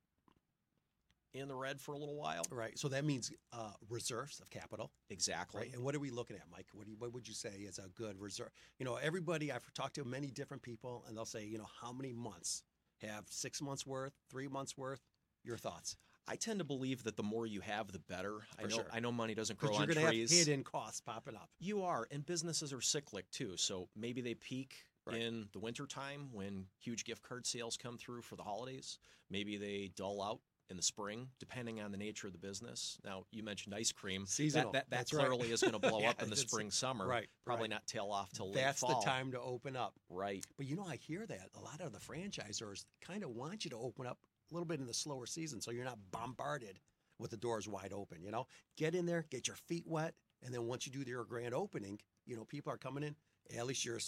[1.34, 2.44] in the red for a little while.
[2.52, 2.78] Right.
[2.78, 4.92] So that means uh, reserves of capital.
[5.10, 5.62] Exactly.
[5.62, 5.74] Right.
[5.74, 6.68] And what are we looking at, Mike?
[6.74, 8.52] What, do you, what would you say is a good reserve?
[8.78, 11.92] You know, everybody, I've talked to many different people, and they'll say, you know, how
[11.92, 12.62] many months?
[13.02, 15.02] Have six months worth, three months worth?
[15.44, 15.98] Your thoughts?
[16.28, 18.40] I tend to believe that the more you have, the better.
[18.58, 18.86] I know sure.
[18.94, 20.32] I know money doesn't grow on you're going to have trees.
[20.32, 21.50] hidden costs popping up.
[21.60, 23.58] You are, and businesses are cyclic too.
[23.58, 25.22] So maybe they peak Right.
[25.22, 29.00] in the wintertime when huge gift card sales come through for the holidays.
[29.30, 32.98] Maybe they dull out in the spring, depending on the nature of the business.
[33.04, 34.26] Now, you mentioned ice cream.
[34.26, 34.72] Seasonal.
[34.72, 35.28] That, that, that That's right.
[35.28, 37.06] clearly is going to blow Yeah, up in the spring, summer.
[37.06, 37.72] right, Probably right.
[37.72, 39.02] not tail off till late That's fall.
[39.02, 39.94] the time to open up.
[40.10, 40.46] Right.
[40.56, 43.72] But you know, I hear that a lot of the franchisors kind of want you
[43.72, 46.80] to open up a little bit in the slower season so you're not bombarded
[47.20, 48.22] with the doors wide open.
[48.22, 51.24] You know, get in there, get your feet wet, and then once you do your
[51.26, 53.16] grand opening, you know, people are coming in.
[53.58, 54.00] At least you're,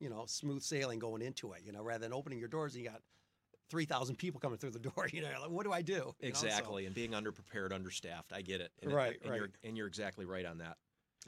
[0.00, 1.62] you know, smooth sailing going into it.
[1.64, 3.00] You know, rather than opening your doors and you got
[3.70, 5.08] three thousand people coming through the door.
[5.12, 5.92] You know, like, what do I do?
[5.92, 6.86] You know, so- Exactly.
[6.86, 8.32] and being underprepared, understaffed.
[8.32, 8.72] I get it.
[8.82, 9.38] And Right, and right.
[9.38, 10.76] You're, and you're exactly right on that.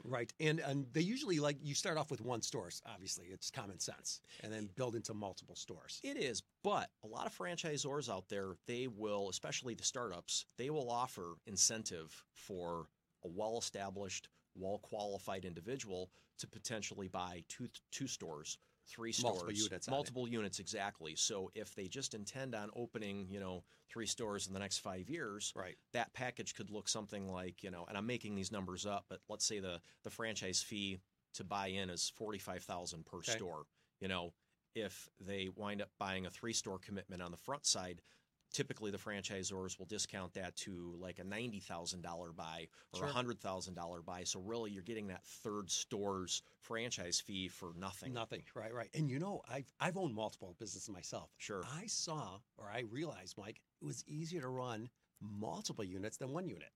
[0.03, 0.31] Right.
[0.39, 3.27] And and they usually like you start off with one store, obviously.
[3.27, 4.21] It's common sense.
[4.43, 5.99] And then build into multiple stores.
[6.03, 10.69] It is, but a lot of franchisors out there, they will, especially the startups, they
[10.69, 12.87] will offer incentive for
[13.25, 18.57] a well-established, well-qualified individual to potentially buy two two stores,
[18.87, 21.15] three stores, Multiple units multiple units exactly.
[21.15, 25.09] So if they just intend on opening, you know, three stores in the next five
[25.09, 25.75] years, Right.
[25.93, 29.19] that package could look something like, you know, and I'm making these numbers up, but
[29.29, 30.99] let's say the the franchise fee
[31.35, 33.33] to buy in is forty five thousand per Okay.
[33.33, 33.63] store.
[33.99, 34.33] You know,
[34.75, 38.01] if they wind up buying a three store commitment on the front side,
[38.53, 42.99] typically the franchisors will discount that to like a ninety thousand dollar buy or a
[42.99, 43.07] Sure.
[43.07, 44.23] hundred thousand dollar buy.
[44.23, 48.13] So really, you're getting that third store's franchise fee for nothing.
[48.13, 48.43] Nothing.
[48.55, 48.89] Right, right.
[48.93, 51.31] And you know, I've I've owned multiple businesses myself.
[51.37, 51.63] Sure.
[51.75, 54.89] I saw or I realized, Mike, it was easier to run
[55.21, 56.69] multiple units than one unit.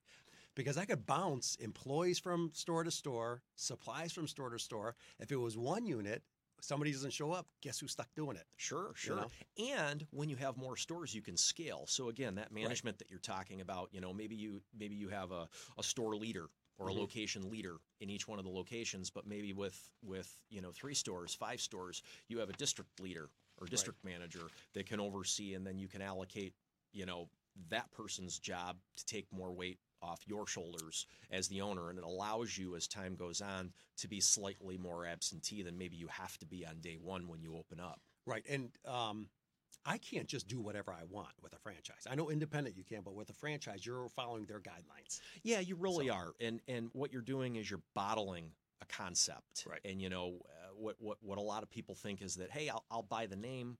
[0.54, 4.96] Because I could bounce employees from store to store, supplies from store to store.
[5.20, 6.24] If it was one unit,
[6.62, 8.46] somebody doesn't show up, guess who's stuck doing it?
[8.58, 9.18] Sure, sure.
[9.18, 9.32] know?
[9.72, 11.84] And when you have more stores, you can scale.
[11.88, 15.32] So again, that management that you're talking about, you know, maybe you maybe you have
[15.32, 16.48] a, a store leader
[16.78, 17.00] or a Mhm.
[17.00, 20.96] location leader in each one of the locations, but maybe with with you know three
[20.96, 24.42] stores, five stores, you have a district leader or district manager
[24.74, 26.54] that can oversee, and then you can allocate,
[26.94, 27.30] you know,
[27.70, 32.04] that person's job to take more weight off your shoulders as the owner and it
[32.06, 36.38] allows you as time goes on to be slightly more absentee than maybe you have
[36.38, 38.46] to be on day one when you open up Right.
[38.48, 39.30] And um,
[39.84, 42.06] I can't just do whatever I want with a franchise.
[42.08, 45.20] I know independent you can, but with a franchise, you're following their guidelines.
[45.42, 49.66] Yeah, you really So- are, and and what you're doing is you're bottling a concept,
[49.68, 49.80] Right.
[49.84, 52.70] And you know uh, what what what a lot of people think is that hey,
[52.70, 53.78] I'll I'll buy the name,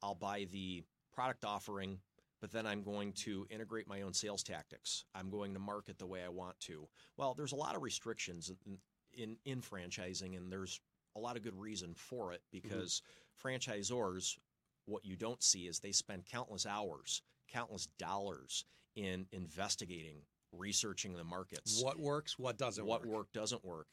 [0.00, 1.98] I'll buy the product offering,
[2.40, 5.04] but then I'm going to integrate my own sales tactics.
[5.14, 6.88] I'm going to market the way I want to.
[7.16, 8.78] Well, there's a lot of restrictions in,
[9.14, 10.80] in, in franchising, and there's
[11.16, 13.02] a lot of good reason for it because
[13.42, 14.36] franchisors,
[14.84, 18.64] what you don't see is they spend countless hours, countless dollars
[18.96, 20.22] in investigating,
[20.52, 21.82] researching the markets.
[21.82, 23.10] What works, what doesn't what work.
[23.16, 23.88] work doesn't work.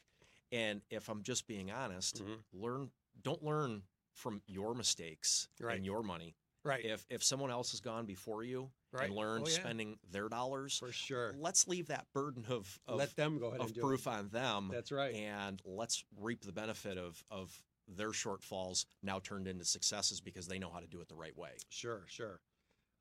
[0.52, 2.44] And if I'm just being honest, Mhm.
[2.52, 2.90] learn
[3.22, 5.76] don't learn from your mistakes Right.
[5.76, 6.36] and your money.
[6.64, 6.84] Right.
[6.84, 9.06] If if someone else has gone before you Right.
[9.06, 9.54] and learned Oh, yeah.
[9.56, 11.34] spending their dollars, For sure.
[11.36, 14.10] let's leave that burden of, of Let them go ahead of and proof it.
[14.10, 14.68] on them.
[14.72, 15.14] That's right.
[15.14, 20.58] And let's reap the benefit of of their shortfalls now turned into successes because they
[20.58, 21.56] know how to do it the right way.
[21.68, 22.40] Sure, sure.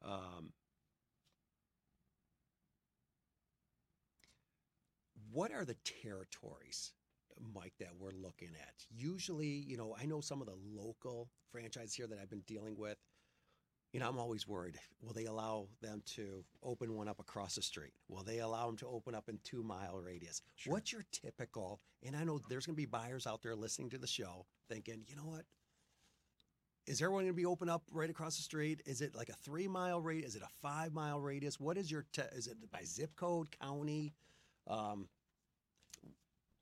[0.01, 0.51] Um,
[5.31, 6.91] what are the territories,
[7.53, 8.85] Mike, that we're looking at?
[8.89, 12.75] Usually, you know, I know some of the local franchises here that I've been dealing
[12.77, 12.97] with.
[13.93, 14.75] You know, I'm always worried.
[15.03, 17.93] Will they allow them to open one up across the street?
[18.09, 20.41] Will they allow them to open up in two mile radius?
[20.65, 21.79] What's your typical?
[22.03, 25.03] And I know there's going to be buyers out there listening to the show thinking,
[25.07, 25.45] you know what?
[26.87, 28.81] Is everyone going to be open up right across the street?
[28.87, 30.31] Is it like a three mile radius?
[30.31, 31.59] Is it a five mile radius?
[31.59, 32.05] What is your?
[32.11, 34.15] Te- is it by zip code, county?
[34.67, 35.07] Um,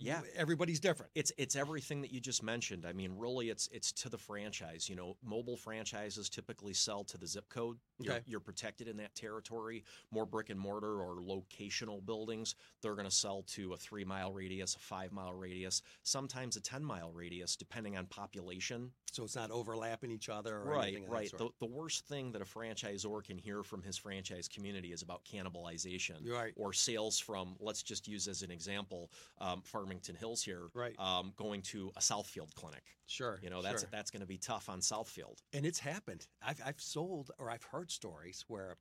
[0.05, 0.21] Yeah.
[0.35, 1.11] everybody's different.
[1.15, 2.85] It's it's everything that you just mentioned.
[2.85, 4.89] I mean, really, it's it's to the franchise.
[4.89, 7.77] You know, mobile franchises typically sell to the zip code.
[7.99, 8.23] You're, Okay.
[8.25, 9.83] you're protected in that territory.
[10.11, 14.31] More brick and mortar or locational buildings, they're going to sell to a three mile
[14.33, 18.91] radius, a five mile radius, sometimes a ten mile radius, depending on population.
[19.11, 20.57] So it's not overlapping each other.
[20.57, 21.31] Or Right, anything of that right.
[21.37, 25.23] The, the worst thing that a franchisor can hear from his franchise community is about
[25.25, 26.53] cannibalization Right.
[26.55, 30.97] or sales from, let's just use as an example, um, Farmington Hills here, Right.
[30.99, 32.83] um, going to a Southfield clinic.
[33.07, 33.39] Sure.
[33.43, 33.89] You know, that's sure.
[33.91, 35.39] that's going to be tough on Southfield.
[35.53, 36.27] and it's happened.
[36.41, 38.77] I've I've sold or I've heard stories where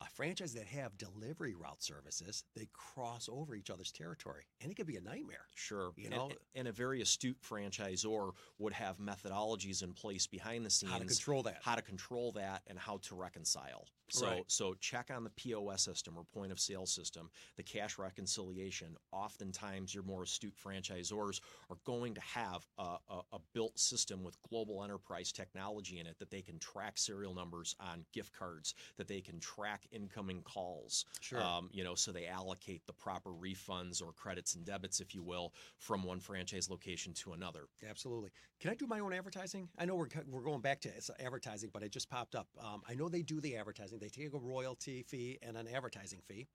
[0.00, 4.74] a franchise that have delivery route services they cross over each other's territory, and it
[4.74, 5.46] could be a nightmare.
[5.54, 5.92] Sure.
[5.96, 10.70] You And- know- and, a very astute franchisor would have methodologies in place behind the
[10.70, 11.62] scenes How to control that.
[11.62, 13.86] how to control that, and how to reconcile.
[14.08, 14.44] So, Right.
[14.50, 18.96] so check on the POS system or point of sale system, the cash reconciliation.
[19.10, 24.40] Oftentimes, your more astute franchisors are going to have a, a, a built system with
[24.42, 29.08] global enterprise technology in it that they can track serial numbers on gift cards, that
[29.08, 31.04] they can track incoming calls.
[31.20, 31.42] Sure.
[31.42, 35.22] Um, you know, so they allocate the proper refunds or credits and debits, if you
[35.22, 37.66] will, from one franchise location to another.
[37.88, 38.30] Absolutely.
[38.60, 39.68] Can I do my own advertising?
[39.78, 42.48] I know we're we're going back to advertising, but it just popped up.
[42.58, 43.98] Um, I know they do the advertising.
[43.98, 46.46] They take a royalty fee and an advertising fee.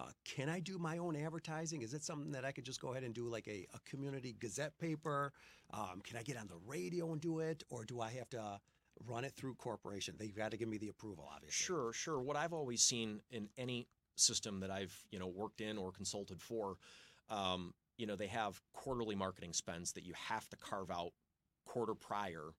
[0.00, 1.82] Uh, can I do my own advertising?
[1.82, 4.34] Is it something that I could just go ahead and do like a, a community
[4.40, 5.32] gazette paper?
[5.72, 8.60] Um, can I get on the radio and do it, or do I have to
[9.00, 10.16] run it through corporation?
[10.18, 11.64] They've got to give me the approval, obviously.
[11.64, 12.20] Sure, sure.
[12.20, 16.40] What I've always seen in any system that I've you know worked in or consulted
[16.42, 16.76] for,
[17.28, 21.12] um, you know, they have quarterly marketing spends that you have to carve out
[21.64, 22.50] quarter prior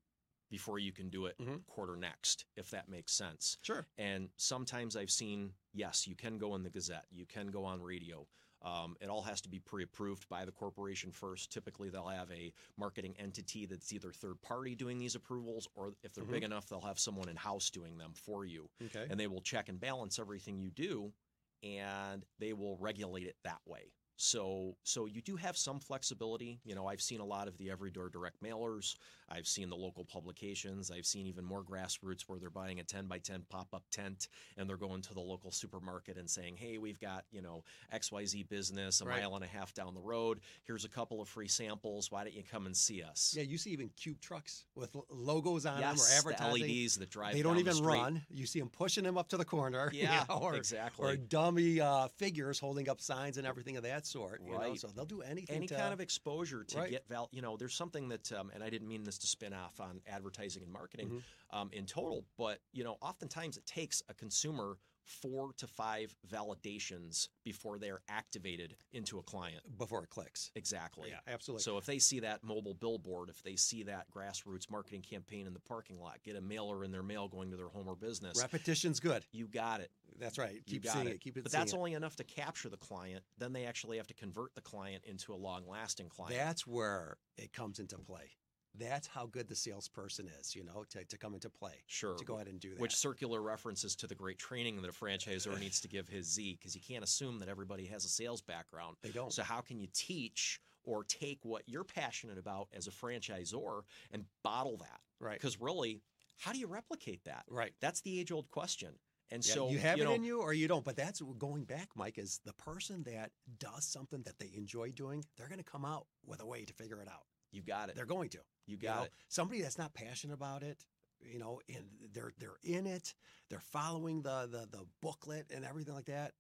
[0.49, 1.65] before you can do it Mhm.
[1.65, 3.57] quarter next, if that makes sense.
[3.61, 3.87] Sure.
[3.97, 7.81] And sometimes I've seen, yes, you can go in the Gazette, you can go on
[7.81, 8.27] radio.
[8.65, 11.51] Um, it all has to be pre-approved by the corporation first.
[11.51, 16.13] Typically, they'll have a marketing entity that's either third party doing these approvals, or if
[16.13, 18.67] they're big enough, they'll have someone in house doing them for you.
[18.87, 19.05] Okay.
[19.09, 21.13] And they will check and balance everything you do,
[21.61, 23.91] and they will regulate it that way.
[24.17, 26.59] So, so you do have some flexibility.
[26.63, 28.95] You know, I've seen a lot of the every door direct mailers.
[29.29, 30.89] I've seen the local publications.
[30.89, 34.27] I've seen even more grassroots where they're buying a 10 by 10 pop up tent
[34.57, 38.47] and they're going to the local supermarket and saying, Hey, we've got, you know, XYZ
[38.47, 39.21] business a Right.
[39.21, 40.39] mile and a half down the road.
[40.63, 42.11] Here's a couple of free samples.
[42.11, 43.33] Why don't you come and see us?
[43.35, 46.61] Yeah, you see even cube trucks with logos on Yes, them or the.
[46.63, 47.87] LEDs that drive They don't the even street.
[47.87, 48.21] run.
[48.29, 49.89] You see them pushing them up to the corner.
[49.93, 51.05] you Yeah, know, or, exactly.
[51.05, 54.41] Or dummy uh, figures holding up signs and everything of that sort.
[54.45, 54.57] You know?
[54.59, 54.79] Right.
[54.79, 55.55] So they'll do anything.
[55.55, 56.91] any to, kind of exposure to Right.
[56.91, 59.53] get val you know there's something that um, and i didn't mean this to spin
[59.53, 61.57] off on advertising and marketing Mm-hmm.
[61.57, 66.15] um, in total but you know oftentimes it takes a consumer four to five
[66.59, 70.51] validations before they're activated into a client before it clicks.
[70.55, 71.61] exactly Yeah, absolutely.
[71.63, 75.53] so if they see that mobile billboard if they see that grassroots marketing campaign in
[75.53, 78.39] the parking lot get a mailer in their mail going to their home or business
[78.41, 79.23] Repetition's good.
[79.31, 80.61] you got it That's right.
[80.65, 81.13] Keep seeing it.
[81.13, 81.21] it.
[81.21, 81.43] Keep it.
[81.43, 81.77] but that's it.
[81.77, 85.33] only enough to capture the client then they actually have to convert the client into
[85.33, 88.31] a long lasting client That's where it comes into play.
[88.77, 91.83] That's how good the salesperson is, you know, to, to come into play.
[91.87, 92.15] Sure.
[92.15, 92.79] To go ahead and do that.
[92.79, 96.57] Which circular references to the great training that a franchisor needs to give his Z
[96.59, 98.97] because you can't assume that everybody has a sales background.
[99.01, 99.31] They don't.
[99.31, 104.25] So how can you teach or take what you're passionate about as a franchisor and
[104.43, 104.99] bottle that?
[105.19, 105.39] Right.
[105.39, 106.01] Because really,
[106.37, 107.45] How do you replicate that?
[107.49, 107.73] Right.
[107.79, 108.89] That's the age old question.
[109.31, 110.83] And Yeah, so you have it know, in you or you don't.
[110.85, 115.25] But that's going back, Mike, is the person that does something that they enjoy doing,
[115.37, 117.25] they're going to come out with a way to figure it out.
[117.51, 117.95] You got it.
[117.95, 118.39] They're going to.
[118.67, 119.11] You You got know, it.
[119.29, 120.85] Somebody that's not passionate about it,
[121.21, 123.13] you know, and they're they're in it,
[123.49, 126.33] they're following the the the booklet and everything like that.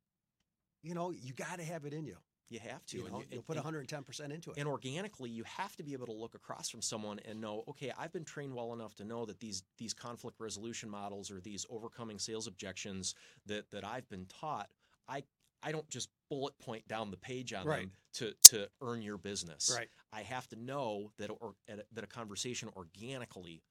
[0.83, 2.17] You know, you got to have it in you.
[2.49, 2.97] You have to.
[2.97, 4.57] You and know, you- you'll put and- 110 percent into it.
[4.57, 7.91] And organically, you have to be able to look across from someone and know, okay,
[7.97, 11.65] I've been trained well enough to know that these these conflict resolution models or these
[11.69, 13.15] overcoming sales objections
[13.47, 14.69] that that I've been taught,
[15.07, 15.23] I
[15.63, 17.81] I don't just bullet point down the page on Right.
[17.81, 19.71] them to to earn your business.
[19.75, 19.89] Right.
[20.11, 23.63] I have to know that or that a conversation organically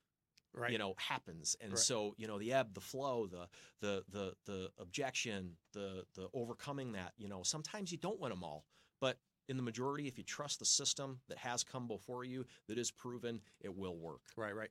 [0.54, 0.70] right.
[0.72, 1.78] you know happens and Right.
[1.78, 3.48] so you know the ebb the flow the
[3.80, 8.42] the the the objection the the overcoming that you know sometimes you don't win them
[8.44, 8.64] all
[9.00, 12.78] but in the majority if you trust the system that has come before you that
[12.78, 14.70] is proven it will work Right, right.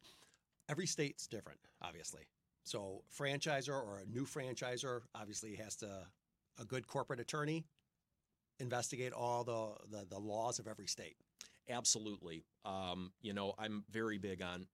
[0.69, 2.23] Every state's different, obviously.
[2.63, 6.07] So, franchisor or a new franchisor obviously has to
[6.57, 7.65] a good corporate attorney
[8.59, 11.17] investigate all the the, the laws of every state.
[11.69, 14.67] absolutely um, you know i'm very big on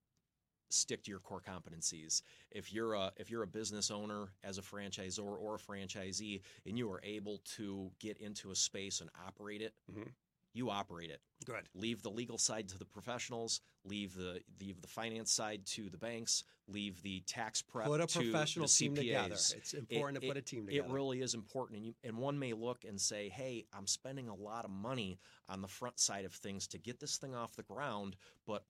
[0.70, 4.62] stick to your core competencies if you're a if you're a business owner as a
[4.62, 9.60] franchisor or a franchisee and you are able to get into a space and operate
[9.62, 10.12] it Mhm.
[10.52, 11.68] you operate it Good.
[11.74, 15.98] leave the legal side to the professionals leave the leave the finance side to the
[15.98, 19.34] banks leave the tax prep Put a to the professional team together.
[19.34, 19.54] CPAs.
[19.56, 20.86] It's important to put a team together.
[20.88, 24.28] It really is important, and you, and one may look and say, "Hey, I'm spending
[24.28, 27.56] a lot of money on the front side of things to get this thing off
[27.56, 28.64] the ground," but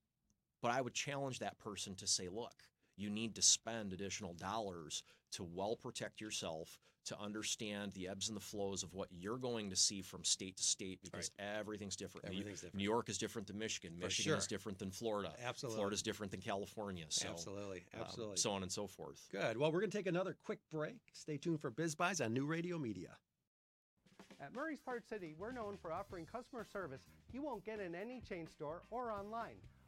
[0.62, 2.54] but I would challenge that person to say, "Look,
[2.96, 8.36] you need to spend additional dollars to well protect yourself." To understand the ebbs and
[8.36, 12.28] the flows of what you're going to see from state to state because everything's different.
[12.28, 12.74] New- different.
[12.74, 13.96] New York is different than Michigan.
[13.96, 15.32] For Michigan is different than Florida.
[15.42, 15.76] Absolutely.
[15.76, 17.06] Florida is different than California.
[17.08, 18.36] So, absolutely, um, absolutely.
[18.36, 19.26] so on and so forth.
[19.32, 19.56] Good.
[19.56, 20.98] Well, we're going to take another quick break.
[21.14, 23.16] Stay tuned for Biz Buys on New Radio Media.
[24.38, 28.20] At Murray's Part City, we're known for offering customer service you won't get in any
[28.20, 29.56] chain store or online.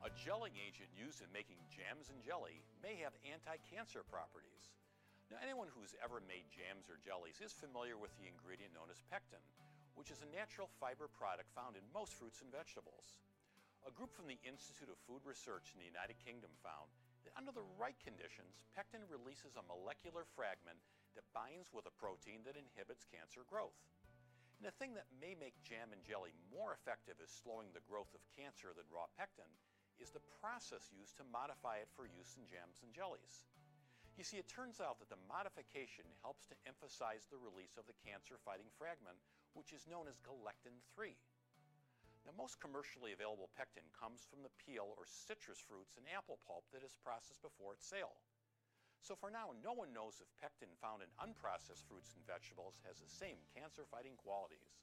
[0.00, 4.72] A gelling agent used in making jams and jelly may have anti-cancer properties.
[5.28, 9.04] Now, anyone who's ever made jams or jellies is familiar with the ingredient known as
[9.12, 9.44] pectin,
[9.92, 13.20] which is a natural fiber product found in most fruits and vegetables.
[13.84, 16.88] A group from the Institute of Food Research in the United Kingdom found
[17.28, 20.80] that under the right conditions, pectin releases a molecular fragment
[21.12, 23.76] that binds with a protein that inhibits cancer growth.
[24.56, 28.12] And the thing that may make jam and jelly more effective as slowing the growth
[28.16, 29.48] of cancer than raw pectin
[30.00, 33.44] is the process used to modify it for use in jams and jellies.
[34.16, 37.96] You see, it turns out that the modification helps to emphasize the release of the
[38.04, 39.16] cancer fighting fragment,
[39.56, 41.16] which is known as galectin 3.
[42.28, 46.68] Now, most commercially available pectin comes from the peel or citrus fruits and apple pulp
[46.72, 48.20] that is processed before its sale.
[49.00, 53.00] So, for now, no one knows if pectin found in unprocessed fruits and vegetables has
[53.00, 54.76] the same cancer fighting qualities.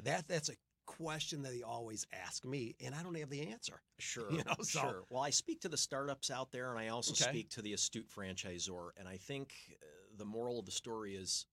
[0.03, 0.53] That that's a
[0.97, 3.81] question that they always ask me, and I don't have the answer.
[3.99, 5.03] Sure, You know, so- sure.
[5.09, 7.29] Well, I speak to the startups out there, and I also Okay.
[7.29, 8.89] speak to the astute franchisor.
[8.97, 9.85] And I think uh,
[10.17, 11.45] the moral of the story is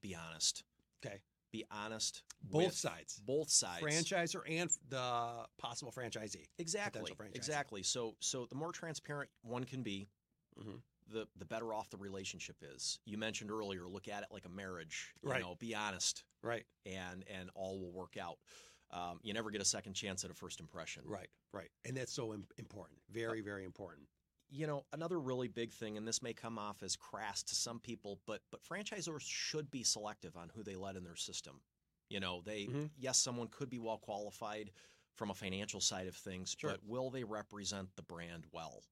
[0.00, 0.64] be honest.
[1.04, 1.20] Okay.
[1.52, 2.22] Be honest.
[2.42, 3.20] Both sides.
[3.24, 3.82] Both sides.
[3.84, 6.48] Franchisor and the possible franchisee.
[6.58, 7.12] Exactly.
[7.12, 7.36] franchisee.
[7.36, 7.82] Exactly.
[7.82, 10.08] So so the more transparent one can be,
[10.58, 10.80] Mhm.
[11.08, 12.98] the the better off the relationship is.
[13.04, 15.12] You mentioned earlier, look at it like a marriage.
[15.22, 15.42] You Right.
[15.42, 16.24] know, be honest.
[16.42, 16.64] Right.
[16.86, 18.38] And and all will work out.
[18.92, 21.02] Um, you never get a second chance at a first impression.
[21.06, 21.28] Right.
[21.52, 21.70] Right.
[21.84, 22.98] And that's so important.
[23.10, 24.06] Very, very important.
[24.50, 27.78] you know another really big thing and this may come off as crass to some
[27.80, 31.62] people but but franchisors should be selective on who they let in their system
[32.10, 32.90] you know they Mhm.
[32.98, 34.70] yes someone could be well qualified
[35.14, 36.72] from a financial side of things Sure.
[36.72, 38.82] but will they represent the brand well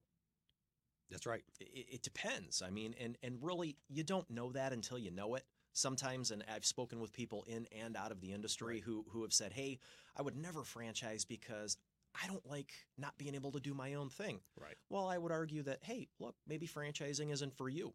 [1.11, 1.45] That's right.
[1.61, 2.63] It, it depends.
[2.63, 5.45] I mean, and and really, you don't know that until you know it.
[5.81, 8.83] Sometimes, and I've spoken with people in and out of the industry Right.
[8.85, 9.79] who who have said, "Hey,
[10.15, 11.79] I would never franchise because
[12.15, 14.77] I don't like not being able to do my own thing." Right.
[14.91, 17.95] Well, I would argue that, hey, look, maybe franchising isn't for you.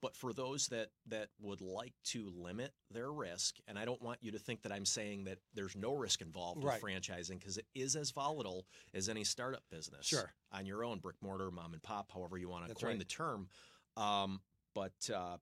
[0.00, 4.22] But for those that that would like to limit their risk, and I don't want
[4.22, 6.80] you to think that I'm saying that there's no risk involved Right.
[6.80, 10.06] with franchising because it is as volatile as any startup business.
[10.06, 10.32] Sure.
[10.52, 12.98] On your own, brick mortar, mom and pop, however you want to coin right.
[12.98, 13.50] the term.
[13.96, 14.40] Um,
[14.72, 15.38] but uh,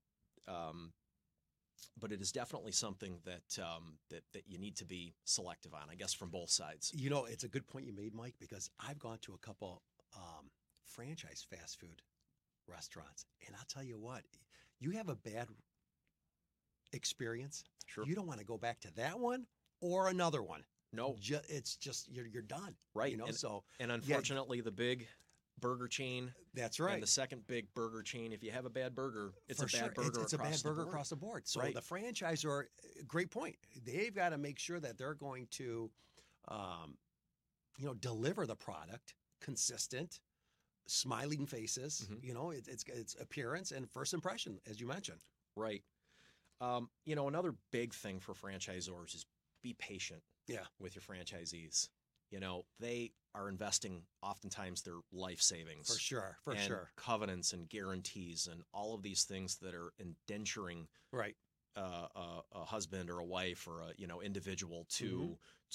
[0.49, 0.95] um,
[1.99, 5.89] but it is definitely something that um, that that you need to be selective on,
[5.91, 6.93] I guess, from both sides.
[6.95, 9.83] You know, it's a good point you made, Mike, because I've gone to a couple
[10.17, 10.51] um,
[10.85, 12.03] franchise fast food
[12.69, 14.23] restaurants, and I'll tell you what,
[14.79, 15.49] you have a bad
[16.93, 17.65] experience.
[17.87, 18.05] Sure.
[18.05, 19.47] You don't want to go back to that one
[19.81, 20.65] or another one.
[20.93, 22.75] No, Ju- it's just you're you're done.
[22.95, 23.11] Right.
[23.11, 25.07] You know, and, so and yeah, unfortunately, the big
[25.61, 26.33] burger chain.
[26.55, 26.95] That's right.
[26.95, 29.69] And the second big burger chain, if you have a bad burger, it's For a
[29.69, 29.91] bad sure.
[30.05, 30.09] burger.
[30.09, 30.89] It's, it's a bad burger board.
[30.89, 31.47] across the board.
[31.49, 31.75] So Right.
[31.75, 32.65] the franchisor,
[33.07, 33.57] great point.
[33.85, 35.91] They've got to make sure that they're going to,
[36.49, 36.99] um,
[37.79, 40.21] you know, deliver the product consistent,
[40.87, 42.07] smiling faces.
[42.11, 42.23] Mhm.
[42.25, 45.21] You know, it, it's it's appearance and first impression, as you mentioned.
[45.57, 45.83] Right.
[46.61, 49.27] Um, you know, another big thing for franchisors is
[49.63, 50.23] be patient.
[50.47, 50.65] Yeah.
[50.79, 51.89] With your franchisees,
[52.31, 56.91] you know, they are investing oftentimes their life savings For sure, for and sure.
[56.97, 61.37] covenants and guarantees and all of these things that are indenturing Right.
[61.77, 65.33] uh, a, a husband or a wife or a you know individual to Mm-hmm.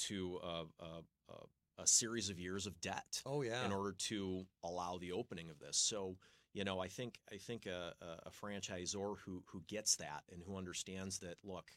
[0.07, 1.45] to uh, uh, uh,
[1.77, 3.21] a series of years of debt.
[3.25, 3.65] Oh, yeah.
[3.65, 6.17] In order to allow the opening of this, so
[6.53, 10.41] you know I think I think a, a, a franchisor who who gets that and
[10.43, 11.71] who understands that look.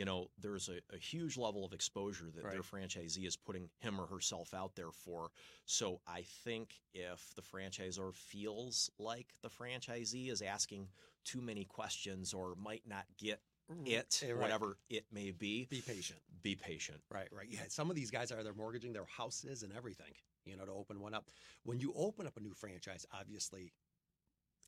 [0.00, 4.00] You know, there's a, a huge level of exposure that their franchisee is putting him
[4.00, 5.30] or herself out there for.
[5.66, 10.88] So I think if the franchisor feels like the franchisee is asking
[11.26, 13.42] too many questions or might not get
[13.84, 14.40] it, Eh, right.
[14.40, 15.66] whatever it may be.
[15.68, 16.20] Be patient.
[16.40, 17.02] Be patient.
[17.10, 17.48] Right, right.
[17.50, 20.14] Yeah, some of these guys are they're mortgaging their houses and everything,
[20.46, 21.26] you know, to open one up.
[21.64, 23.74] When you open up a new franchise, obviously,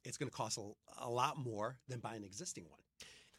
[0.04, 0.72] it's going to cost a,
[1.02, 2.80] a lot more than buying an existing one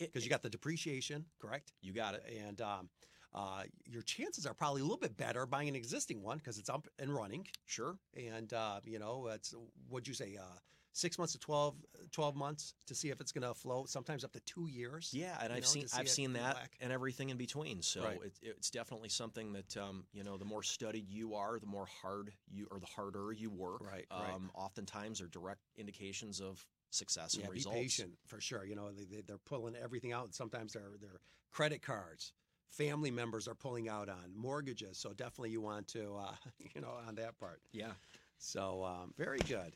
[0.08, 1.74] because you got the depreciation, correct?
[1.82, 2.24] You got it.
[2.46, 2.90] And um,
[3.34, 6.70] uh, your chances are probably a little bit better buying an existing one because it's
[6.70, 7.48] up and running.
[7.66, 7.98] Sure.
[8.16, 9.54] And uh, you know, it's
[9.90, 10.38] what'd you say?
[10.40, 10.44] Uh,
[10.96, 11.74] Six months to 12,
[12.12, 13.90] 12 months to see if it's going to float.
[13.90, 15.10] Sometimes up to two years.
[15.12, 16.78] Yeah, and I've know, seen see I've seen that black.
[16.82, 17.82] and everything in between.
[17.82, 18.20] So Right.
[18.24, 21.88] it, it's definitely something that um, you know the more studied you are, the more
[21.88, 23.82] hard you or the harder you work.
[23.82, 24.36] Right, right.
[24.36, 28.66] Um, oftentimes are direct indications of success yeah, and be patient for sure.
[28.66, 30.34] You know, they, they, they're pulling everything out.
[30.34, 31.20] Sometimes their their
[31.52, 32.34] credit cards,
[32.70, 34.98] family members are pulling out on mortgages.
[34.98, 36.36] So definitely you want to, uh,
[36.76, 37.62] you know, on that part.
[37.72, 37.92] Yeah.
[38.38, 39.74] So um, very good.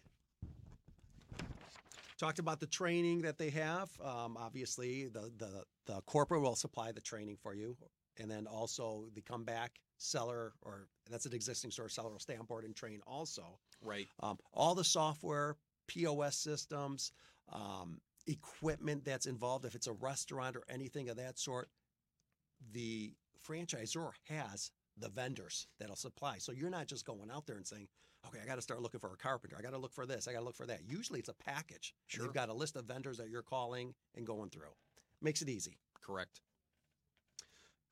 [2.17, 3.89] Talked about the training that they have.
[4.03, 7.77] Um, obviously, the, the the corporate will supply the training for you,
[8.19, 12.45] and then also the comeback seller or that's an existing store seller will stay on
[12.45, 13.59] board and train also.
[13.83, 14.07] Right.
[14.21, 15.55] Um, all the software,
[15.87, 17.11] POS systems,
[17.51, 19.65] um, equipment that's involved.
[19.65, 21.69] If it's a restaurant or anything of that sort,
[22.71, 23.13] the
[23.47, 26.37] franchisor has the vendors that'll supply.
[26.39, 27.87] So you're not just going out there and saying,
[28.27, 29.55] okay, I got to start looking for a carpenter.
[29.57, 30.27] I got to look for this.
[30.27, 30.81] I got to look for that.
[30.85, 31.93] Usually it's a package.
[32.07, 32.25] Sure.
[32.25, 34.73] They've got a list of vendors that you're calling and going through.
[35.21, 35.77] Makes it easy.
[36.01, 36.41] Correct.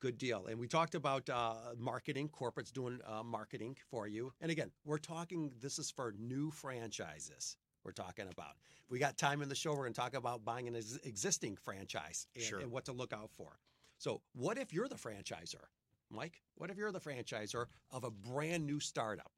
[0.00, 0.46] Good deal.
[0.46, 4.32] And we talked about uh, marketing, corporates doing uh, marketing for you.
[4.40, 7.56] And again, we're talking, this is for new franchises.
[7.86, 8.56] We're talking about.
[8.84, 10.98] If we got time in the show, we're going to talk about buying an ex-
[11.04, 12.58] existing franchise and, Sure.
[12.58, 13.60] and what to look out for.
[13.98, 15.62] So, what if you're the franchisor,
[16.10, 16.42] Mike?
[16.56, 19.30] What if you're the franchisor of a brand new startup?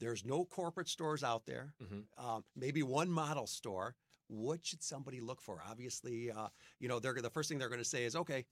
[0.00, 2.26] There's no corporate stores out there, Mm-hmm.
[2.26, 3.94] um, maybe one model store.
[4.28, 5.62] What should somebody look for?
[5.70, 6.48] Obviously, uh,
[6.80, 8.46] you know, they're the first thing they're going to say is, okay,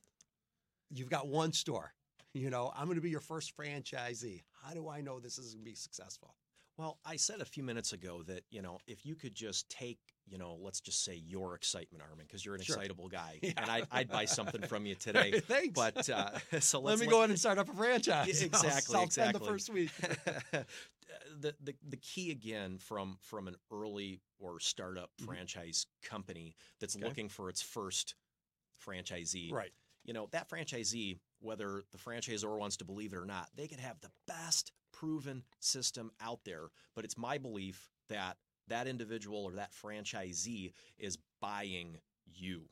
[0.90, 1.94] you've got one store.
[2.34, 4.42] You know, I'm going to be your first franchisee.
[4.62, 6.34] How do I know this is going to be successful?
[6.76, 9.98] Well, I said a few minutes ago that, you know, if you could just take,
[10.26, 12.76] you know, let's just say your excitement, Armin, because you're an Sure.
[12.76, 13.52] excitable guy, Yeah.
[13.58, 15.38] and I'd, I'd buy something from you today.
[15.40, 15.72] Thanks.
[15.74, 18.42] But uh, so Let me look- go ahead and start up a franchise.
[18.42, 18.96] Exactly.
[18.96, 19.38] I'll exactly.
[19.38, 19.90] the first week.
[21.40, 25.26] the, the the key again from from an early or startup Mhm.
[25.26, 27.04] franchise company that's Okay.
[27.04, 28.16] looking for its first
[28.84, 29.52] franchisee.
[29.52, 29.72] Right.
[30.04, 33.78] You know, that franchisee, whether the franchisor wants to believe it or not, they could
[33.80, 36.64] have the best proven system out there.
[36.94, 38.36] But it's my belief that
[38.68, 42.62] that individual or that franchisee is buying you.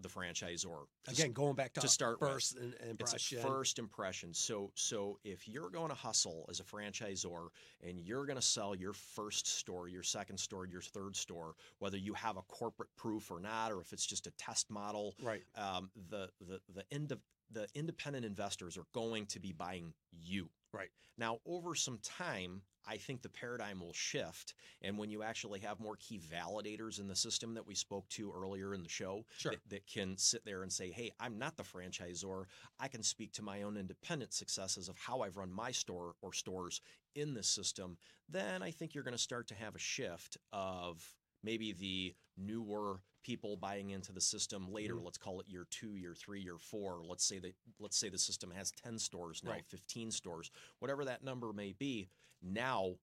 [0.00, 0.86] the franchisor.
[1.06, 2.64] Again, going back to, to start first with.
[2.64, 3.38] in- It's impression.
[3.38, 4.34] a first impression.
[4.34, 7.48] So so if you're going to hustle as a franchisor
[7.86, 11.96] and you're going to sell your first store, your second store, your third store, whether
[11.96, 15.44] you have a corporate proof or not, or if it's just a test model, right?
[15.56, 17.20] Um, the the the end of
[17.52, 20.48] the independent investors are going to be buying you.
[20.74, 20.90] Right.
[21.16, 24.54] Now, over some time, I think the paradigm will shift.
[24.82, 28.32] And when you actually have more key validators in the system that we spoke to
[28.36, 29.52] earlier in the show Sure.
[29.52, 32.44] that, that can sit there and say, hey, I'm not the franchisor.
[32.78, 36.32] I can speak to my own independent successes of how I've run my store or
[36.32, 36.80] stores
[37.14, 37.96] in this system,
[38.28, 41.02] then I think you're going to start to have a shift of
[41.42, 45.04] maybe the newer people buying into the system later Mhm.
[45.04, 48.18] let's call it year 2 year 3 year 4 let's say that let's say the
[48.18, 49.66] system has 10 stores now Right.
[49.66, 52.10] 15 stores whatever that number may be
[52.40, 52.98] now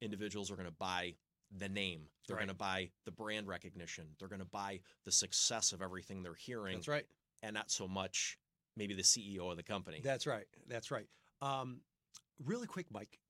[0.00, 1.16] individuals are going to buy
[1.50, 2.40] the name they're Right.
[2.42, 6.34] going to buy the brand recognition they're going to buy the success of everything they're
[6.34, 7.06] hearing That's right.
[7.42, 8.38] and not so much
[8.76, 10.46] maybe the CEO of the company That's right.
[10.66, 11.08] That's right.
[11.40, 11.84] Um,
[12.38, 13.20] really quick, Mike.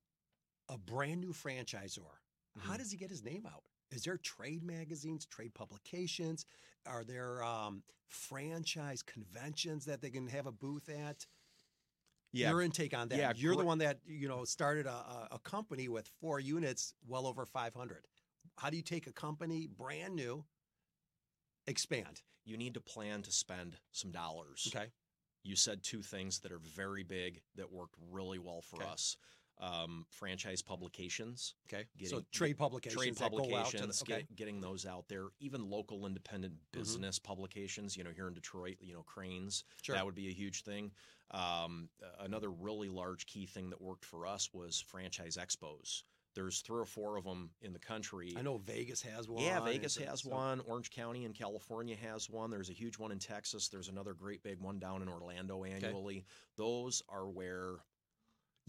[0.68, 2.18] A brand new franchisor.
[2.58, 2.78] How Mhm.
[2.78, 3.67] does he get his name out?
[3.90, 6.44] Is there trade magazines, trade publications?
[6.86, 11.26] Are there um, franchise conventions that they can have a booth at?
[12.32, 12.50] Yeah.
[12.50, 13.18] Your intake on that.
[13.18, 17.26] Yeah, You're the one that you know started a, a, company with four units, well
[17.26, 18.06] over 500.
[18.58, 20.44] How do you take a company brand new,
[21.66, 22.20] expand?
[22.48, 24.86] you need to plan to spend some dollars Okay.
[25.42, 28.90] you said two things that are very big that worked really well for Okay.
[28.90, 29.16] us.
[29.60, 31.54] Um, franchise publications.
[31.72, 31.84] Okay.
[32.04, 34.02] So trade publications Trade that go out to the- publications.
[34.02, 34.18] okay.
[34.18, 35.26] get- getting those out there.
[35.40, 36.78] Even local independent Mm-hmm.
[36.78, 37.96] business publications.
[37.96, 39.64] You know, here in Detroit, you know, Crain's.
[39.82, 39.96] Sure.
[39.96, 40.92] That would be a huge thing.
[41.32, 41.88] Um,
[42.20, 46.04] another really large key thing that worked for us was franchise expos.
[46.34, 48.34] There's three or four of them in the country.
[48.36, 49.42] I know Vegas has one.
[49.42, 50.60] Yeah, Vegas has so- one.
[50.60, 52.48] Orange County in California has one.
[52.50, 53.66] There's a huge one in Texas.
[53.68, 56.24] There's another great big one down in Orlando annually.
[56.56, 57.78] Those are where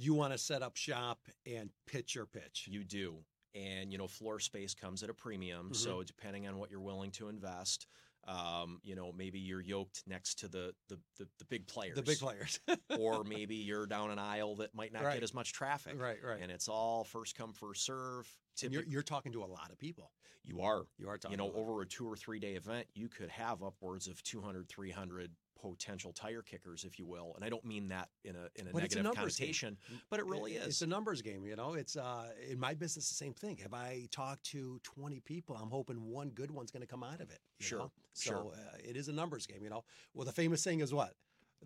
[0.01, 2.67] You want to set up shop and pitch your pitch.
[2.71, 3.15] you do.
[3.55, 5.71] And, you know, floor space comes at a premium.
[5.71, 5.75] Mhm.
[5.75, 7.87] So depending on what you're willing to invest,
[8.27, 11.95] um, you know, maybe you're yoked next to the the, the, the big players.
[11.95, 12.59] The big players.
[12.99, 15.15] or maybe you're down an aisle that might not Right.
[15.15, 15.99] get as much traffic.
[15.99, 16.39] Right, right.
[16.41, 18.31] And it's all first come, first serve.
[18.63, 20.11] You're, you're talking to a lot of people.
[20.43, 20.85] You are.
[20.97, 23.61] You are talking You know, over a two or three day event, you could have
[23.63, 25.31] upwards of 200, 300
[25.61, 27.33] potential tire kickers, if you will.
[27.35, 29.13] And I don't mean that in a in a But it's a negative game.
[29.13, 29.77] connotation,
[30.09, 30.67] but it really is.
[30.67, 31.73] It's a numbers game, you know.
[31.73, 33.59] It's uh in my business the same thing.
[33.63, 37.19] If I talk to 20 people, I'm hoping one good one's going to come out
[37.19, 37.39] of it.
[37.59, 37.91] you Sure, know?
[38.17, 38.33] sure.
[38.33, 39.83] So uh, it is a numbers game, you know.
[40.13, 41.13] Well, the famous saying is what?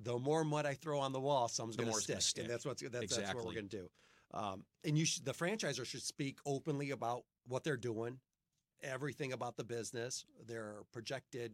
[0.02, 2.16] The more mud I throw on the wall, some's going to stick.
[2.16, 2.44] gonna stick.
[2.46, 3.90] And that's what's that's, that's what we're going to do.
[4.34, 8.20] Um, and you, sh- the franchisor should speak openly about what they're doing,
[8.82, 11.54] everything about the business, their projected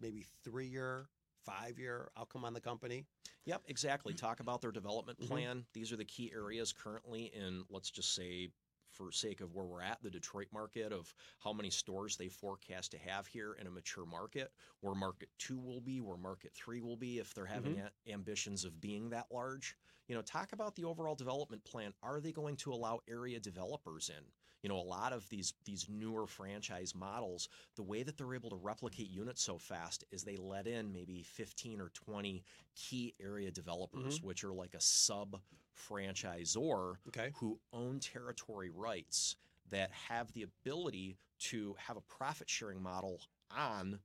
[0.00, 1.08] maybe three year,
[1.44, 3.04] five year outcome on the company.
[3.44, 4.14] Yep, exactly.
[4.14, 5.26] Talk about their development Mhm.
[5.28, 5.66] plan.
[5.74, 8.48] These are the key areas currently in, let's just say,
[8.96, 12.90] for sake of where we're at, the Detroit market, of how many stores they forecast
[12.92, 16.80] to have here in a mature market, where market two will be, where market three
[16.80, 17.80] will be, if they're having Mhm.
[17.80, 19.76] a- ambitions of being that large.
[20.08, 21.94] You know, talk about the overall development plan.
[22.02, 24.24] Are they going to allow area developers in?
[24.66, 28.50] You know, a lot of these these newer franchise models, the way that they're able
[28.50, 32.42] to replicate units so fast is they let in maybe 15 or 20
[32.74, 34.24] key area developers, Mhm.
[34.24, 35.40] which are like a sub
[35.72, 37.32] franchisor Okay.
[37.34, 39.36] who own territory rights
[39.70, 44.00] that have the ability to have a profit sharing model on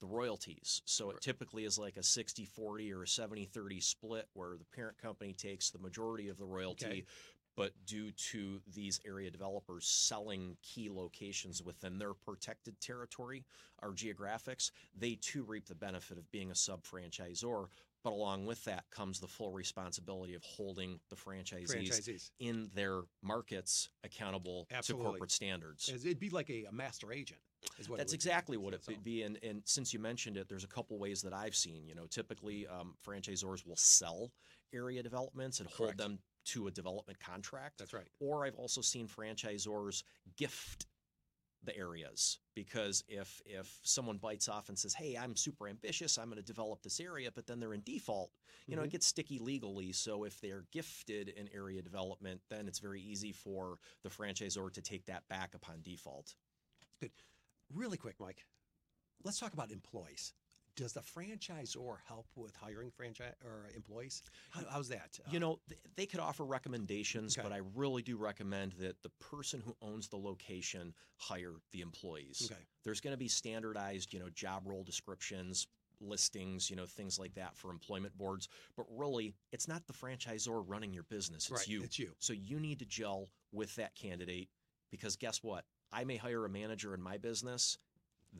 [0.00, 0.82] the royalties.
[0.86, 4.64] So it typically is like a 60 40 or a 70 30 split where the
[4.64, 7.04] parent company takes the majority of the royalty.
[7.04, 7.04] Okay.
[7.56, 13.44] But due to these area developers selling key locations within their protected territory
[13.82, 17.66] or geographics, they too reap the benefit of being a sub franchisor.
[18.02, 22.30] But along with that comes the full responsibility of holding the franchisees, Franchisees.
[22.38, 25.04] in their markets accountable Absolutely.
[25.04, 25.92] to corporate standards.
[25.92, 27.40] It'd be like a, a master agent.
[27.78, 28.16] Is what That's be.
[28.16, 29.22] exactly what it would be.
[29.22, 31.86] And, and since you mentioned it, there's a couple ways that I've seen.
[31.86, 34.32] You know, typically um, franchisors will sell
[34.72, 37.78] area developments and hold them to a development contract.
[37.78, 38.08] That's right.
[38.20, 40.02] Or I've also seen franchisors
[40.36, 40.86] gift
[41.62, 46.28] the areas because if if someone bites off and says, "Hey, I'm super ambitious, I'm
[46.28, 48.32] going to develop this area," but then they're in default,
[48.68, 48.90] you know, it Mhm.
[48.90, 49.92] gets sticky legally.
[49.92, 54.80] So if they're gifted an area development, then it's very easy for the franchisor to
[54.82, 56.34] take that back upon default.
[57.00, 57.12] Good.
[57.70, 58.46] Really quick, Mike.
[59.22, 60.34] Let's talk about employees.
[60.80, 64.22] Does the franchisor help with hiring franchise or employees?
[64.48, 65.20] How, how's that?
[65.30, 67.46] You Uh, know, th- they could offer recommendations, Okay.
[67.46, 72.50] but I really do recommend that the person who owns the location hire the employees.
[72.50, 72.62] Okay.
[72.82, 75.66] There's going to be standardized, you know, job role descriptions,
[76.00, 78.48] listings, you know, things like that for employment boards.
[78.74, 81.82] But really, it's not the franchisor running your business, it's Right, you.
[81.82, 82.14] it's you.
[82.20, 84.48] So you need to gel with that candidate
[84.90, 85.66] because guess what?
[85.92, 87.76] I may hire a manager in my business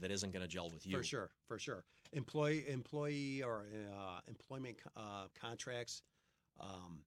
[0.01, 0.97] that isn't going to gel with you.
[0.97, 1.85] For sure, for sure.
[2.13, 6.03] Employee, employee, or uh, employment uh, contracts,
[6.59, 7.05] um,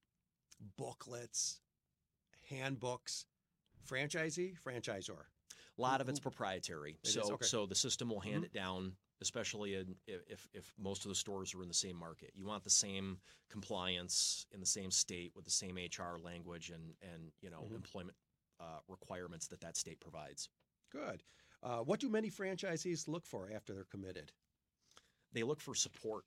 [0.78, 1.60] booklets,
[2.50, 3.26] handbooks,
[3.90, 5.26] franchisee, franchisor.
[5.78, 6.98] A lot of it's proprietary.
[7.04, 7.34] It so Okay.
[7.34, 7.44] Mm-hmm.
[7.46, 11.54] so the system will hand it down, especially in, if if most of the stores
[11.54, 12.32] are in the same market.
[12.36, 13.18] You want the same
[13.50, 17.76] compliance in the same state with the same HR language and and you know Mhm.
[17.76, 18.16] employment
[18.60, 20.48] uh, requirements that that state provides.
[20.92, 21.24] Good.
[21.64, 24.32] Uh, what do many franchisees look for after they're committed?
[25.34, 26.24] They look for support.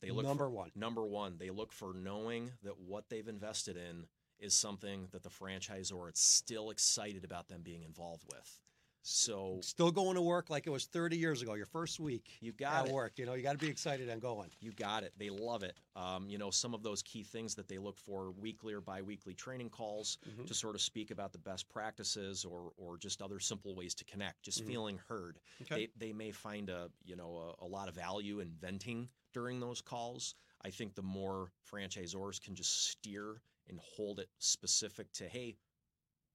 [0.00, 0.70] They look Number for, one.
[0.74, 4.06] Number one, they look for knowing that what they've invested in
[4.40, 8.60] is something that the franchisor is still excited about them being involved with.
[9.02, 12.52] So Still going to work like it was 30 years ago, your first week You
[12.52, 13.18] got at work.
[13.18, 14.50] You know, you got to be excited and going.
[14.60, 15.12] You got it.
[15.18, 15.76] They love it.
[15.96, 19.34] Um, you know, some of those key things that they look for weekly or biweekly
[19.34, 20.46] training calls Mhm.
[20.46, 24.04] to sort of speak about the best practices or or just other simple ways to
[24.04, 24.66] connect, just Mhm.
[24.66, 25.40] feeling heard.
[25.62, 25.86] Okay.
[25.96, 29.60] They they may find a you know a, a lot of value in venting during
[29.60, 30.34] those calls.
[30.64, 35.56] I think the more franchisors can just steer and hold it specific to hey,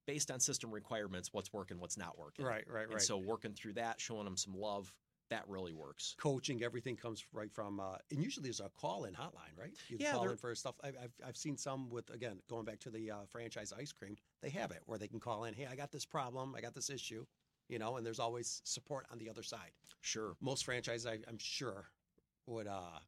[0.07, 2.45] based on system requirements, what's working, what's not working.
[2.45, 3.01] Right, right, And right.
[3.01, 4.91] so working through that, showing them some love,
[5.29, 6.15] that really works.
[6.17, 9.73] Coaching, everything comes right from, uh, and usually there's a call in hotline, right?
[9.89, 10.75] You Yeah, call in for stuff.
[10.81, 14.15] I've, I've, I've seen some with, again, going back to the uh, franchise ice cream,
[14.41, 16.73] they have it where they can call in, hey, I got this problem, I got
[16.73, 17.25] this issue,
[17.67, 19.71] you know, and there's always support on the other side.
[19.99, 20.37] Sure.
[20.39, 21.89] Most franchises, I, I'm sure,
[22.45, 22.99] would uh,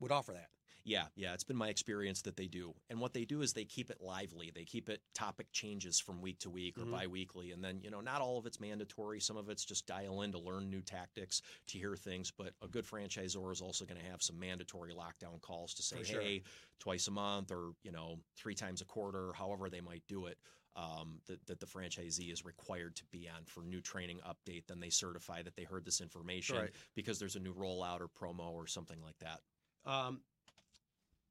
[0.00, 0.50] would offer that.
[0.86, 2.72] Yeah, yeah, it's been my experience that they do.
[2.88, 4.52] And what they do is they keep it lively.
[4.54, 6.92] They keep it topic changes from week to week or Mhm.
[6.92, 9.20] bi-weekly and then, you know, not all of it's mandatory.
[9.20, 12.68] Some of it's just dial in to learn new tactics, to hear things, but a
[12.68, 16.20] good franchisor is also going to have some mandatory lockdown calls to say, sure.
[16.20, 16.44] "Hey,
[16.78, 20.38] twice a month or, you know, three times a quarter, however they might do it."
[20.76, 24.66] Um, that, that the franchisee is required to be on for new training update.
[24.66, 26.74] Then they certify that they heard this information Right.
[26.94, 29.42] because there's a new rollout or promo or something like that.
[29.86, 30.22] Um,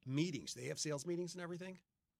[0.05, 1.77] meetings, Do they have sales meetings and everything.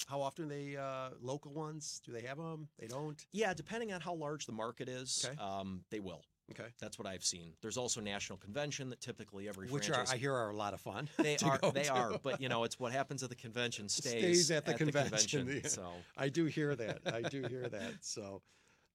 [0.07, 2.01] How often they uh, local ones?
[2.05, 2.67] Do they have them?
[2.79, 3.23] They don't.
[3.31, 5.41] Yeah, depending on how large the market is, Okay.
[5.41, 6.21] um, they will.
[6.51, 6.69] Okay.
[6.79, 7.53] That's what I've seen.
[7.61, 10.73] There's also national convention that typically every Which are, franchise I hear are a lot
[10.75, 11.09] of fun.
[11.17, 11.93] they are they to.
[11.93, 15.47] are, but you know it's what happens at the convention stays, stays at the convention.
[15.63, 15.67] Yeah.
[15.69, 16.99] So I do hear that.
[17.11, 17.93] I do hear that.
[18.01, 18.43] So,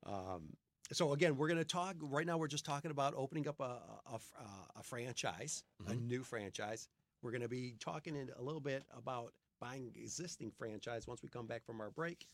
[0.06, 0.50] um,
[0.92, 2.38] so again, we're going to talk right now.
[2.38, 3.80] We're just talking about opening up a
[4.12, 6.06] a, a- a franchise, a Mhm.
[6.06, 6.88] new franchise.
[7.22, 11.28] We're going to be talking in a little bit about buying existing franchise once we
[11.28, 12.26] come back from our break.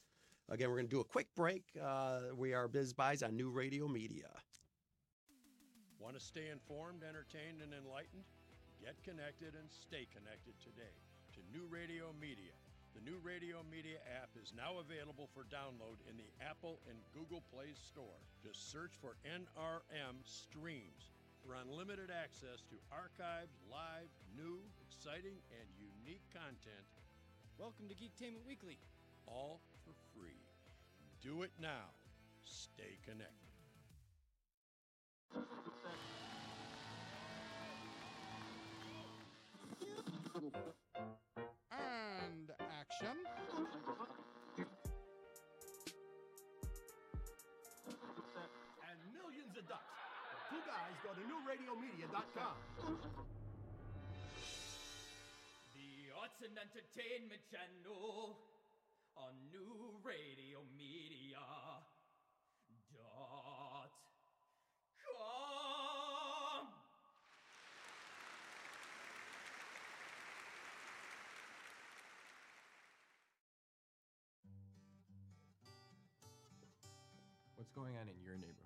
[0.49, 1.65] Again, we're going to do a quick break.
[1.75, 4.31] Uh, we are Biz Buys on New Radio Media.
[5.99, 8.23] Want to stay informed, entertained, and enlightened?
[8.79, 10.95] Get connected and stay connected today
[11.35, 12.55] to New Radio Media.
[12.95, 17.43] The New Radio Media app is now available for download in the Apple and Google
[17.51, 18.23] Play Store.
[18.39, 21.11] Just search for NRM Streams
[21.47, 26.87] for unlimited access to archived, live, new, exciting, and unique content.
[27.57, 28.79] Welcome to Geektainment Weekly.
[29.27, 30.43] All for free.
[31.23, 31.95] Do it now.
[32.43, 33.31] Stay connected.
[41.71, 43.17] And action.
[50.67, 52.57] Guys go to newradiomedia.com.
[55.79, 58.35] The Arts and Entertainment Channel
[59.15, 61.39] on New Radio Media
[62.91, 63.95] dot
[65.07, 66.67] com.
[77.55, 78.66] What's going on in your neighborhood?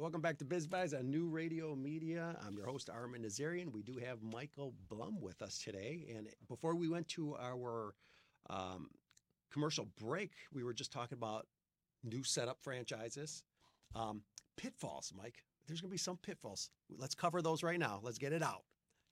[0.00, 2.34] Welcome back to Biz Buys on New Radio Media.
[2.46, 3.70] I'm your host, Armin Nazarian.
[3.70, 6.06] We do have Michael Blum with us today.
[6.16, 7.94] And before we went to our
[8.48, 8.88] um,
[9.52, 11.46] commercial break, we were just talking about
[12.02, 13.44] new setup franchises.
[13.94, 14.22] Um,
[14.56, 15.44] pitfalls, Mike.
[15.66, 16.70] There's going to be some pitfalls.
[16.88, 18.00] Let's cover those right now.
[18.02, 18.62] Let's get it out.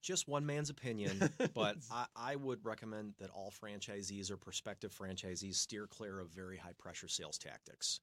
[0.01, 5.57] just one man's opinion, but I, I would recommend that all franchisees or prospective franchisees
[5.57, 8.01] steer clear of very high pressure sales tactics.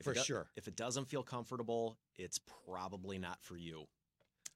[0.00, 0.46] If For do- sure.
[0.56, 3.84] If it doesn't feel comfortable, it's probably not for you.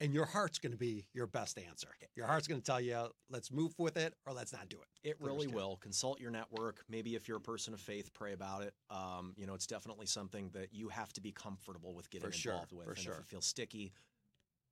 [0.00, 1.88] And your heart's going to be your best answer.
[2.14, 5.08] Your heart's going to tell you, let's move with it or let's not do it.
[5.08, 5.54] It really Understand.
[5.54, 5.76] will.
[5.78, 6.84] Consult your network.
[6.88, 8.74] Maybe if you're a person of faith, pray about it.
[8.90, 12.32] Um, you know, it's definitely something that you have to be comfortable with getting For
[12.36, 12.84] sure, involved with.
[12.84, 13.14] for and sure.
[13.14, 13.92] if it feels sticky,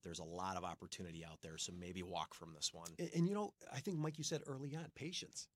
[0.05, 1.59] there's a lot of opportunity out there.
[1.59, 2.91] So maybe walk from this one.
[3.01, 5.49] And, and you know, I think Mike, you said early on, patience.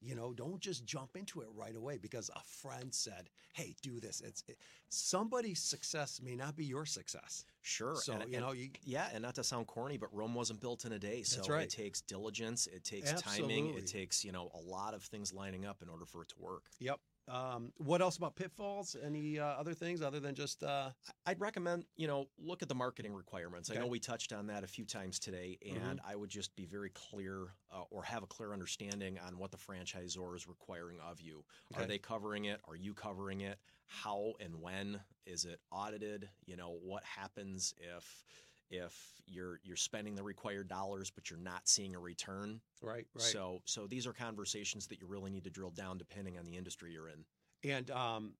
[0.00, 3.98] You know, don't just jump into it right away because a friend said, "Hey, do
[3.98, 7.44] this." It's it, somebody's success may not be your success.
[7.62, 7.96] Sure.
[7.96, 10.60] So and, you and- know, you yeah, and not to sound corny, but Rome wasn't
[10.60, 11.22] built in a day.
[11.22, 11.64] So right.
[11.64, 15.66] it takes diligence, it takes timing, it takes you know a lot of things lining
[15.66, 16.64] up in order for it to work.
[16.78, 17.00] Yep.
[17.28, 18.96] Um, what else about pitfalls?
[19.04, 20.62] Any uh, other things other than just?
[20.62, 20.90] Uh,
[21.26, 23.70] I'd recommend, you know, look at the marketing requirements.
[23.70, 26.64] I know we touched on that a few times today, and I would just be
[26.64, 31.20] very clear uh, or have a clear understanding on what the franchisor is requiring of
[31.20, 31.44] you.
[31.76, 32.60] Are they covering it?
[32.68, 33.58] Are you covering it?
[33.86, 36.28] How and when is it audited?
[36.46, 38.24] You know, what happens if
[38.70, 38.94] if
[39.26, 42.60] you're you're spending the required dollars but you're not seeing a return?
[42.82, 43.06] right.
[43.14, 43.22] Right.
[43.22, 46.56] So so these are conversations that you really need to drill down depending on the
[46.56, 47.24] industry you're in.
[47.70, 48.34] and um,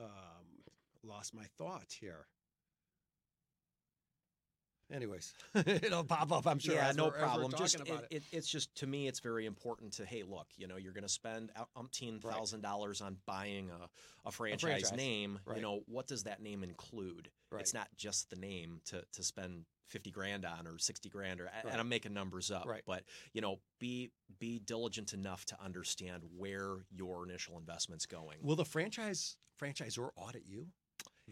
[0.00, 0.46] um,
[1.04, 2.26] lost my thought here.
[4.92, 6.46] Anyways, it'll pop up.
[6.46, 6.74] I'm sure.
[6.74, 7.52] yeah, no problem.
[7.56, 10.76] Just it, it, it's just to me, it's very important to hey, look, you know,
[10.76, 12.34] you're going to spend umpteen Right.
[12.34, 15.38] thousand dollars on buying a, a franchise, franchise, name.
[15.46, 15.56] right.
[15.56, 17.30] You know, what does that name include?
[17.58, 21.44] It's not just the name to to spend fifty grand on or sixty grand or
[21.44, 21.70] Right.
[21.70, 22.66] and I'm making numbers up.
[22.66, 22.82] Right.
[22.86, 23.02] But
[23.34, 28.38] you know, be be diligent enough to understand where your initial investment's going.
[28.42, 30.66] Will the franchise franchisor audit you?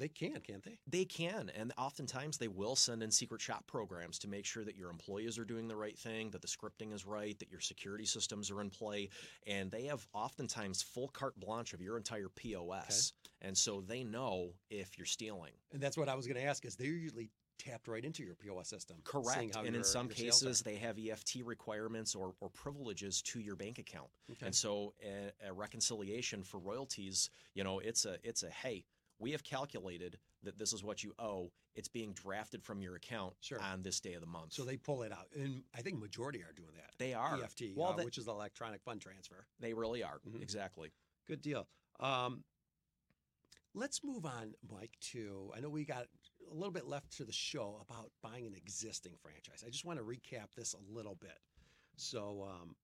[0.01, 0.79] They can, can't they?
[0.87, 4.75] They can, and oftentimes they will send in secret shop programs to make sure that
[4.75, 8.07] your employees are doing the right thing, that the scripting is right, that your security
[8.07, 9.11] systems are in play,
[9.47, 14.55] and they have oftentimes full carte blanche of your entire POS, and so they know
[14.71, 15.53] if you're stealing.
[15.73, 16.65] And that's what I was going to ask.
[16.65, 17.29] Is they're usually
[17.59, 18.97] tapped right into your POS system?
[19.05, 20.47] Correct, and in some your sales are.
[20.47, 24.47] cases they have EFT requirements or, or privileges to your bank account, Okay.
[24.47, 28.87] and so a, a reconciliation for royalties, you know, it's a it's a hey.
[29.21, 31.53] We have calculated that this is what you owe.
[31.75, 33.61] It's being drafted from your account Sure.
[33.61, 34.55] on this day of the month.
[34.55, 36.95] So they pull it out, and I think majority are doing that.
[36.99, 37.37] They are.
[37.41, 39.47] EFT, Well, uh, they- which is the electronic fund transfer.
[39.61, 40.19] They really are.
[40.21, 40.41] Mhm.
[40.43, 40.91] Exactly.
[41.27, 41.69] Good deal.
[42.01, 42.45] Um,
[43.75, 44.99] let's move on, Mike.
[45.13, 46.09] To I know we got
[46.51, 49.63] a little bit left to the show about buying an existing franchise.
[49.63, 51.39] I just want to recap this a little bit.
[51.97, 52.75] So, um,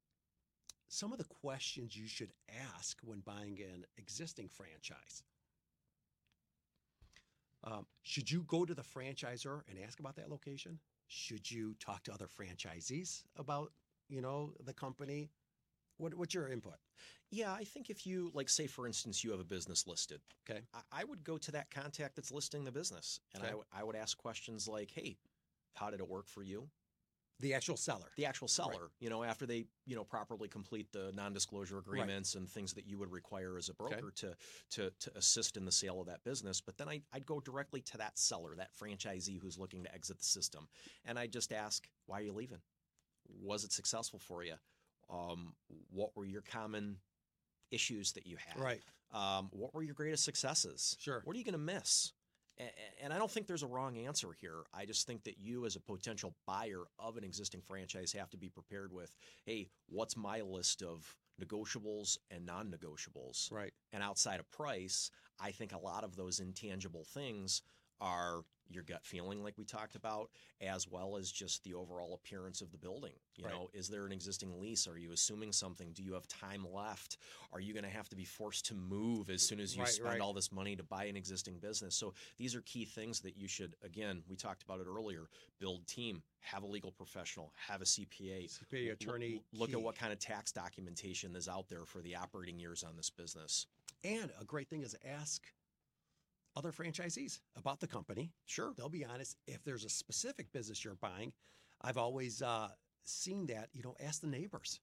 [0.88, 5.24] some of the questions you should ask when buying an existing franchise.
[7.66, 10.78] Um, should you go to the franchisor and ask about that location?
[11.08, 13.72] Should you talk to other franchisees about,
[14.08, 15.30] you know, the company?
[15.98, 16.74] What, what's your input?
[17.30, 20.60] Yeah, I think if you, like, say, for instance, you have a business listed, Okay.
[20.74, 23.20] I, I would go to that contact that's listing the business.
[23.34, 23.50] And I Okay.
[23.50, 25.16] w- I would ask questions like, hey,
[25.74, 26.68] how did it work for you?
[27.40, 28.10] The actual seller.
[28.16, 32.48] The actual seller, you know, after they, you know, properly complete the non-disclosure agreements and
[32.48, 34.34] things that you would require as a broker to,
[34.70, 36.62] to to assist in the sale of that business.
[36.62, 40.18] But then I, I'd go directly to that seller, that franchisee who's looking to exit
[40.18, 40.66] the system,
[41.04, 42.62] and I just ask, why are you leaving?
[43.42, 44.54] Was it successful for you?
[45.10, 45.54] Um,
[45.90, 46.96] what were your common
[47.70, 48.58] issues that you had?
[48.58, 48.80] Right.
[49.12, 50.96] Um, what were your greatest successes?
[50.98, 51.20] Sure.
[51.24, 52.12] What are you going to miss?
[53.02, 54.62] And I don't think there's a wrong answer here.
[54.72, 58.36] I just think that you, as a potential buyer of an existing franchise, have to
[58.36, 63.52] be prepared with hey, what's my list of negotiables and non negotiables?
[63.52, 63.72] Right.
[63.92, 67.62] And outside of price, I think a lot of those intangible things
[68.00, 72.60] are your gut feeling, like we talked about, as well as just the overall appearance
[72.60, 73.12] of the building.
[73.36, 73.54] You Right.
[73.54, 74.86] know, is there an existing lease?
[74.88, 75.92] Are you assuming something?
[75.92, 77.18] Do you have time left?
[77.52, 79.92] Are you going to have to be forced to move as soon as you Right,
[79.92, 80.20] spend right.
[80.20, 81.94] all this money to buy an existing business?
[81.94, 85.86] So these are key things that you should, again, we talked about it earlier build
[85.86, 90.18] team, have a legal professional, have a CPA, CPA attorney, Look at what kind of
[90.18, 93.66] tax documentation is out there for the operating years on this business.
[94.04, 95.42] And a great thing is ask
[96.56, 98.32] other franchisees about the company.
[98.46, 99.36] Sure, they'll be honest.
[99.46, 101.32] If there's a specific business you're buying,
[101.82, 102.68] I've always uh,
[103.04, 103.68] seen that.
[103.72, 104.80] You know, ask the neighbors,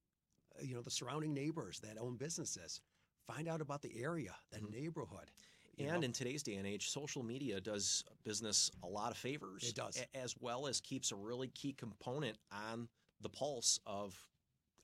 [0.58, 2.80] uh, you know, the surrounding neighbors that own businesses.
[3.26, 5.32] Find out about the area, the neighborhood.
[5.78, 6.06] you And know?
[6.08, 9.64] in today's day and age, social media does business a lot of favors.
[9.64, 10.04] It does.
[10.14, 12.90] As well as keeps a really key component on
[13.22, 14.14] the pulse of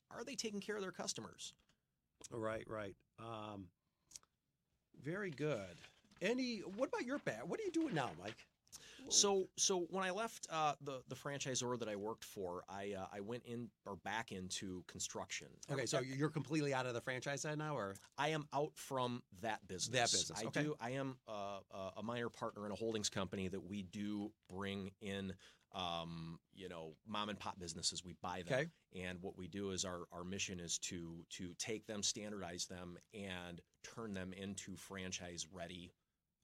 [0.10, 1.54] are they taking care of their customers?
[2.32, 2.96] Right, right.
[3.20, 3.66] Um,
[5.04, 5.78] very good.
[6.22, 6.60] Any?
[6.60, 7.48] What about your bat?
[7.48, 8.46] What are you doing now, Mike?
[9.10, 13.06] So, so when I left uh, the the franchisor that I worked for, I uh,
[13.12, 15.48] I went in or back into construction.
[15.72, 19.24] Okay, so you're completely out of the franchise side now, or I am out from
[19.42, 19.88] that business.
[19.94, 20.64] That business, I okay.
[20.64, 20.76] do.
[20.80, 24.92] I am uh, a- a minor partner in a holdings company that we do bring
[25.02, 25.34] in,
[25.74, 28.06] um, you know, mom and pop businesses.
[28.06, 28.68] We buy them, Okay.
[29.08, 32.98] and what we do is our our mission is to to take them, standardize them,
[33.16, 35.92] and turn them into franchise ready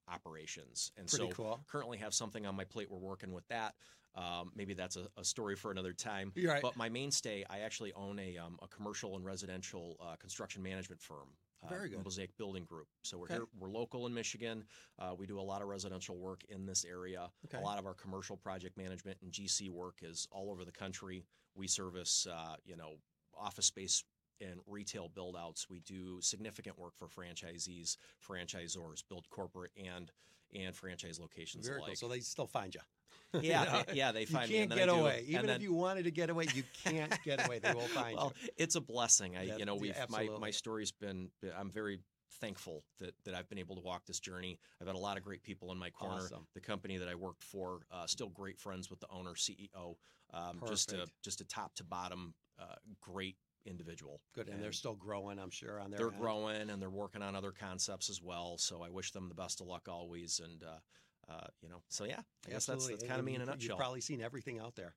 [0.07, 0.91] operations.
[0.97, 1.59] And Pretty so cool.
[1.67, 2.89] currently have something on my plate.
[2.89, 3.75] We're working with that.
[4.15, 6.31] Um, maybe that's a, a story for another time.
[6.41, 6.61] Right.
[6.61, 11.01] But my mainstay, I actually own a, um, a commercial and residential uh, construction management
[11.01, 11.27] firm.
[11.63, 12.01] uh, Very good.
[12.03, 12.87] Mosaic Building Group.
[13.03, 13.33] So we're Okay.
[13.35, 13.45] here.
[13.59, 14.63] We're local in Michigan.
[14.97, 17.29] Uh, we do a lot of residential work in this area.
[17.45, 17.57] Okay.
[17.57, 21.25] A lot of our commercial project management and GC work is all over the country.
[21.53, 22.93] We service, uh, you know,
[23.37, 24.01] office space
[24.41, 25.69] and retail build outs.
[25.69, 30.11] We do significant work for franchisees, franchisors, build corporate and
[30.53, 31.95] and franchise locations Very cool.
[31.95, 32.81] So they still find you.
[33.41, 35.19] Yeah, yeah, they find me, You can't I get do- away.
[35.19, 37.59] and Even then- if you wanted to get away, you can't get away.
[37.59, 38.49] They will find well, you.
[38.57, 39.35] it's a blessing.
[39.35, 41.29] I, you know, we've my my story's been.
[41.57, 41.99] I'm very
[42.41, 44.59] thankful that that I've been able to walk this journey.
[44.81, 46.23] I've had a lot of great people in my corner.
[46.23, 46.47] Awesome.
[46.53, 49.95] The company that I worked for, uh, still great friends with the owner, CEO.
[50.33, 53.35] Um, just a just a top to bottom, uh, great
[53.65, 54.21] individual.
[54.33, 56.19] Good, and they're still growing, I'm sure, on their they're end.
[56.19, 58.57] growing and they're working on other concepts as well.
[58.57, 60.41] So I wish them the best of luck always.
[60.43, 62.95] And uh, uh, you know, so yeah, I guess that's Absolutely.
[62.95, 63.69] that's kind of me in a nutshell.
[63.69, 64.93] You've probably seen everything out there.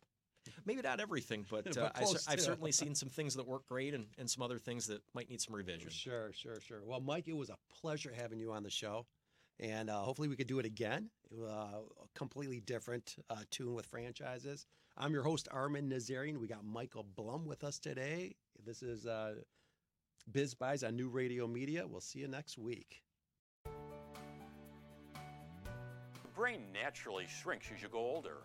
[0.67, 3.95] Maybe not everything, but, But uh, I, I've certainly seen some things that work great
[3.95, 5.91] and, and some other things that might need some revision.
[5.91, 6.81] Sure, sure, sure.
[6.85, 9.07] Well, Mike, it was a pleasure having you on the show.
[9.61, 11.11] And uh, hopefully we could do it again.
[11.33, 11.81] Uh,
[12.15, 14.67] completely different uh, tune with franchises.
[14.97, 16.39] I'm your host, Armin Nazarian.
[16.39, 18.35] We got Michael Blum with us today.
[18.65, 19.35] This is uh,
[20.31, 21.87] Biz Buys on New Radio Media.
[21.87, 23.03] We'll see you next week.
[23.65, 23.71] The
[26.35, 28.39] brain naturally shrinks as you go older.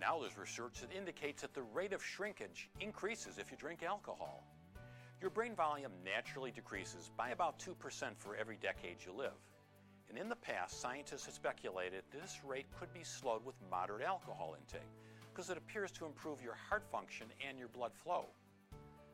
[0.00, 4.44] Now there's research that indicates that the rate of shrinkage increases if you drink alcohol.
[5.20, 7.74] Your brain volume naturally decreases by about 2%
[8.16, 9.32] for every decade you live.
[10.08, 14.56] And in the past, scientists have speculated this rate could be slowed with moderate alcohol
[14.58, 14.88] intake
[15.30, 18.26] because it appears to improve your heart function and your blood flow.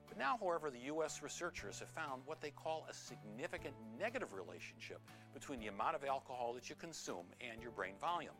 [0.08, 1.22] But now, however, the U.S.
[1.22, 5.00] researchers have found what they call a significant negative relationship
[5.32, 8.34] between the amount of alcohol that you consume and your brain volume.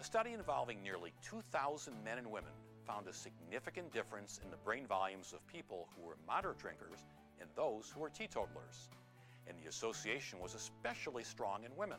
[0.00, 2.52] A study involving nearly 2,000 men and women
[2.86, 7.04] found a significant difference in the brain volumes of people who were moderate drinkers
[7.40, 8.88] and those who were teetotalers.
[9.48, 11.98] And the association was especially strong in women.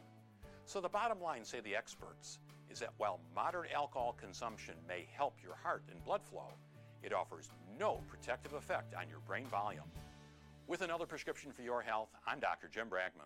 [0.66, 2.40] So, the bottom line, say the experts,
[2.70, 6.54] is that while moderate alcohol consumption may help your heart and blood flow,
[7.02, 9.90] it offers no protective effect on your brain volume.
[10.68, 12.68] With another prescription for your health, I'm Dr.
[12.68, 13.26] Jim Bragman.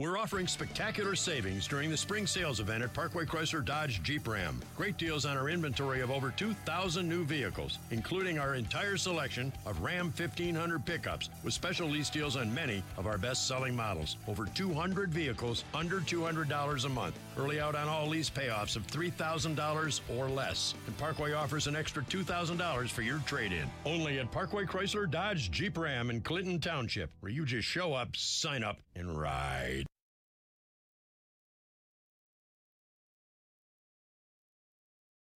[0.00, 4.58] We're offering spectacular savings during the spring sales event at Parkway Chrysler Dodge Jeep Ram.
[4.74, 9.82] Great deals on our inventory of over 2,000 new vehicles, including our entire selection of
[9.82, 14.16] Ram 1500 pickups, with special lease deals on many of our best selling models.
[14.26, 17.18] Over 200 vehicles under $200 a month.
[17.36, 20.72] Early out on all lease payoffs of $3,000 or less.
[20.86, 23.68] And Parkway offers an extra $2,000 for your trade in.
[23.84, 28.16] Only at Parkway Chrysler Dodge Jeep Ram in Clinton Township, where you just show up,
[28.16, 29.86] sign up, and ride.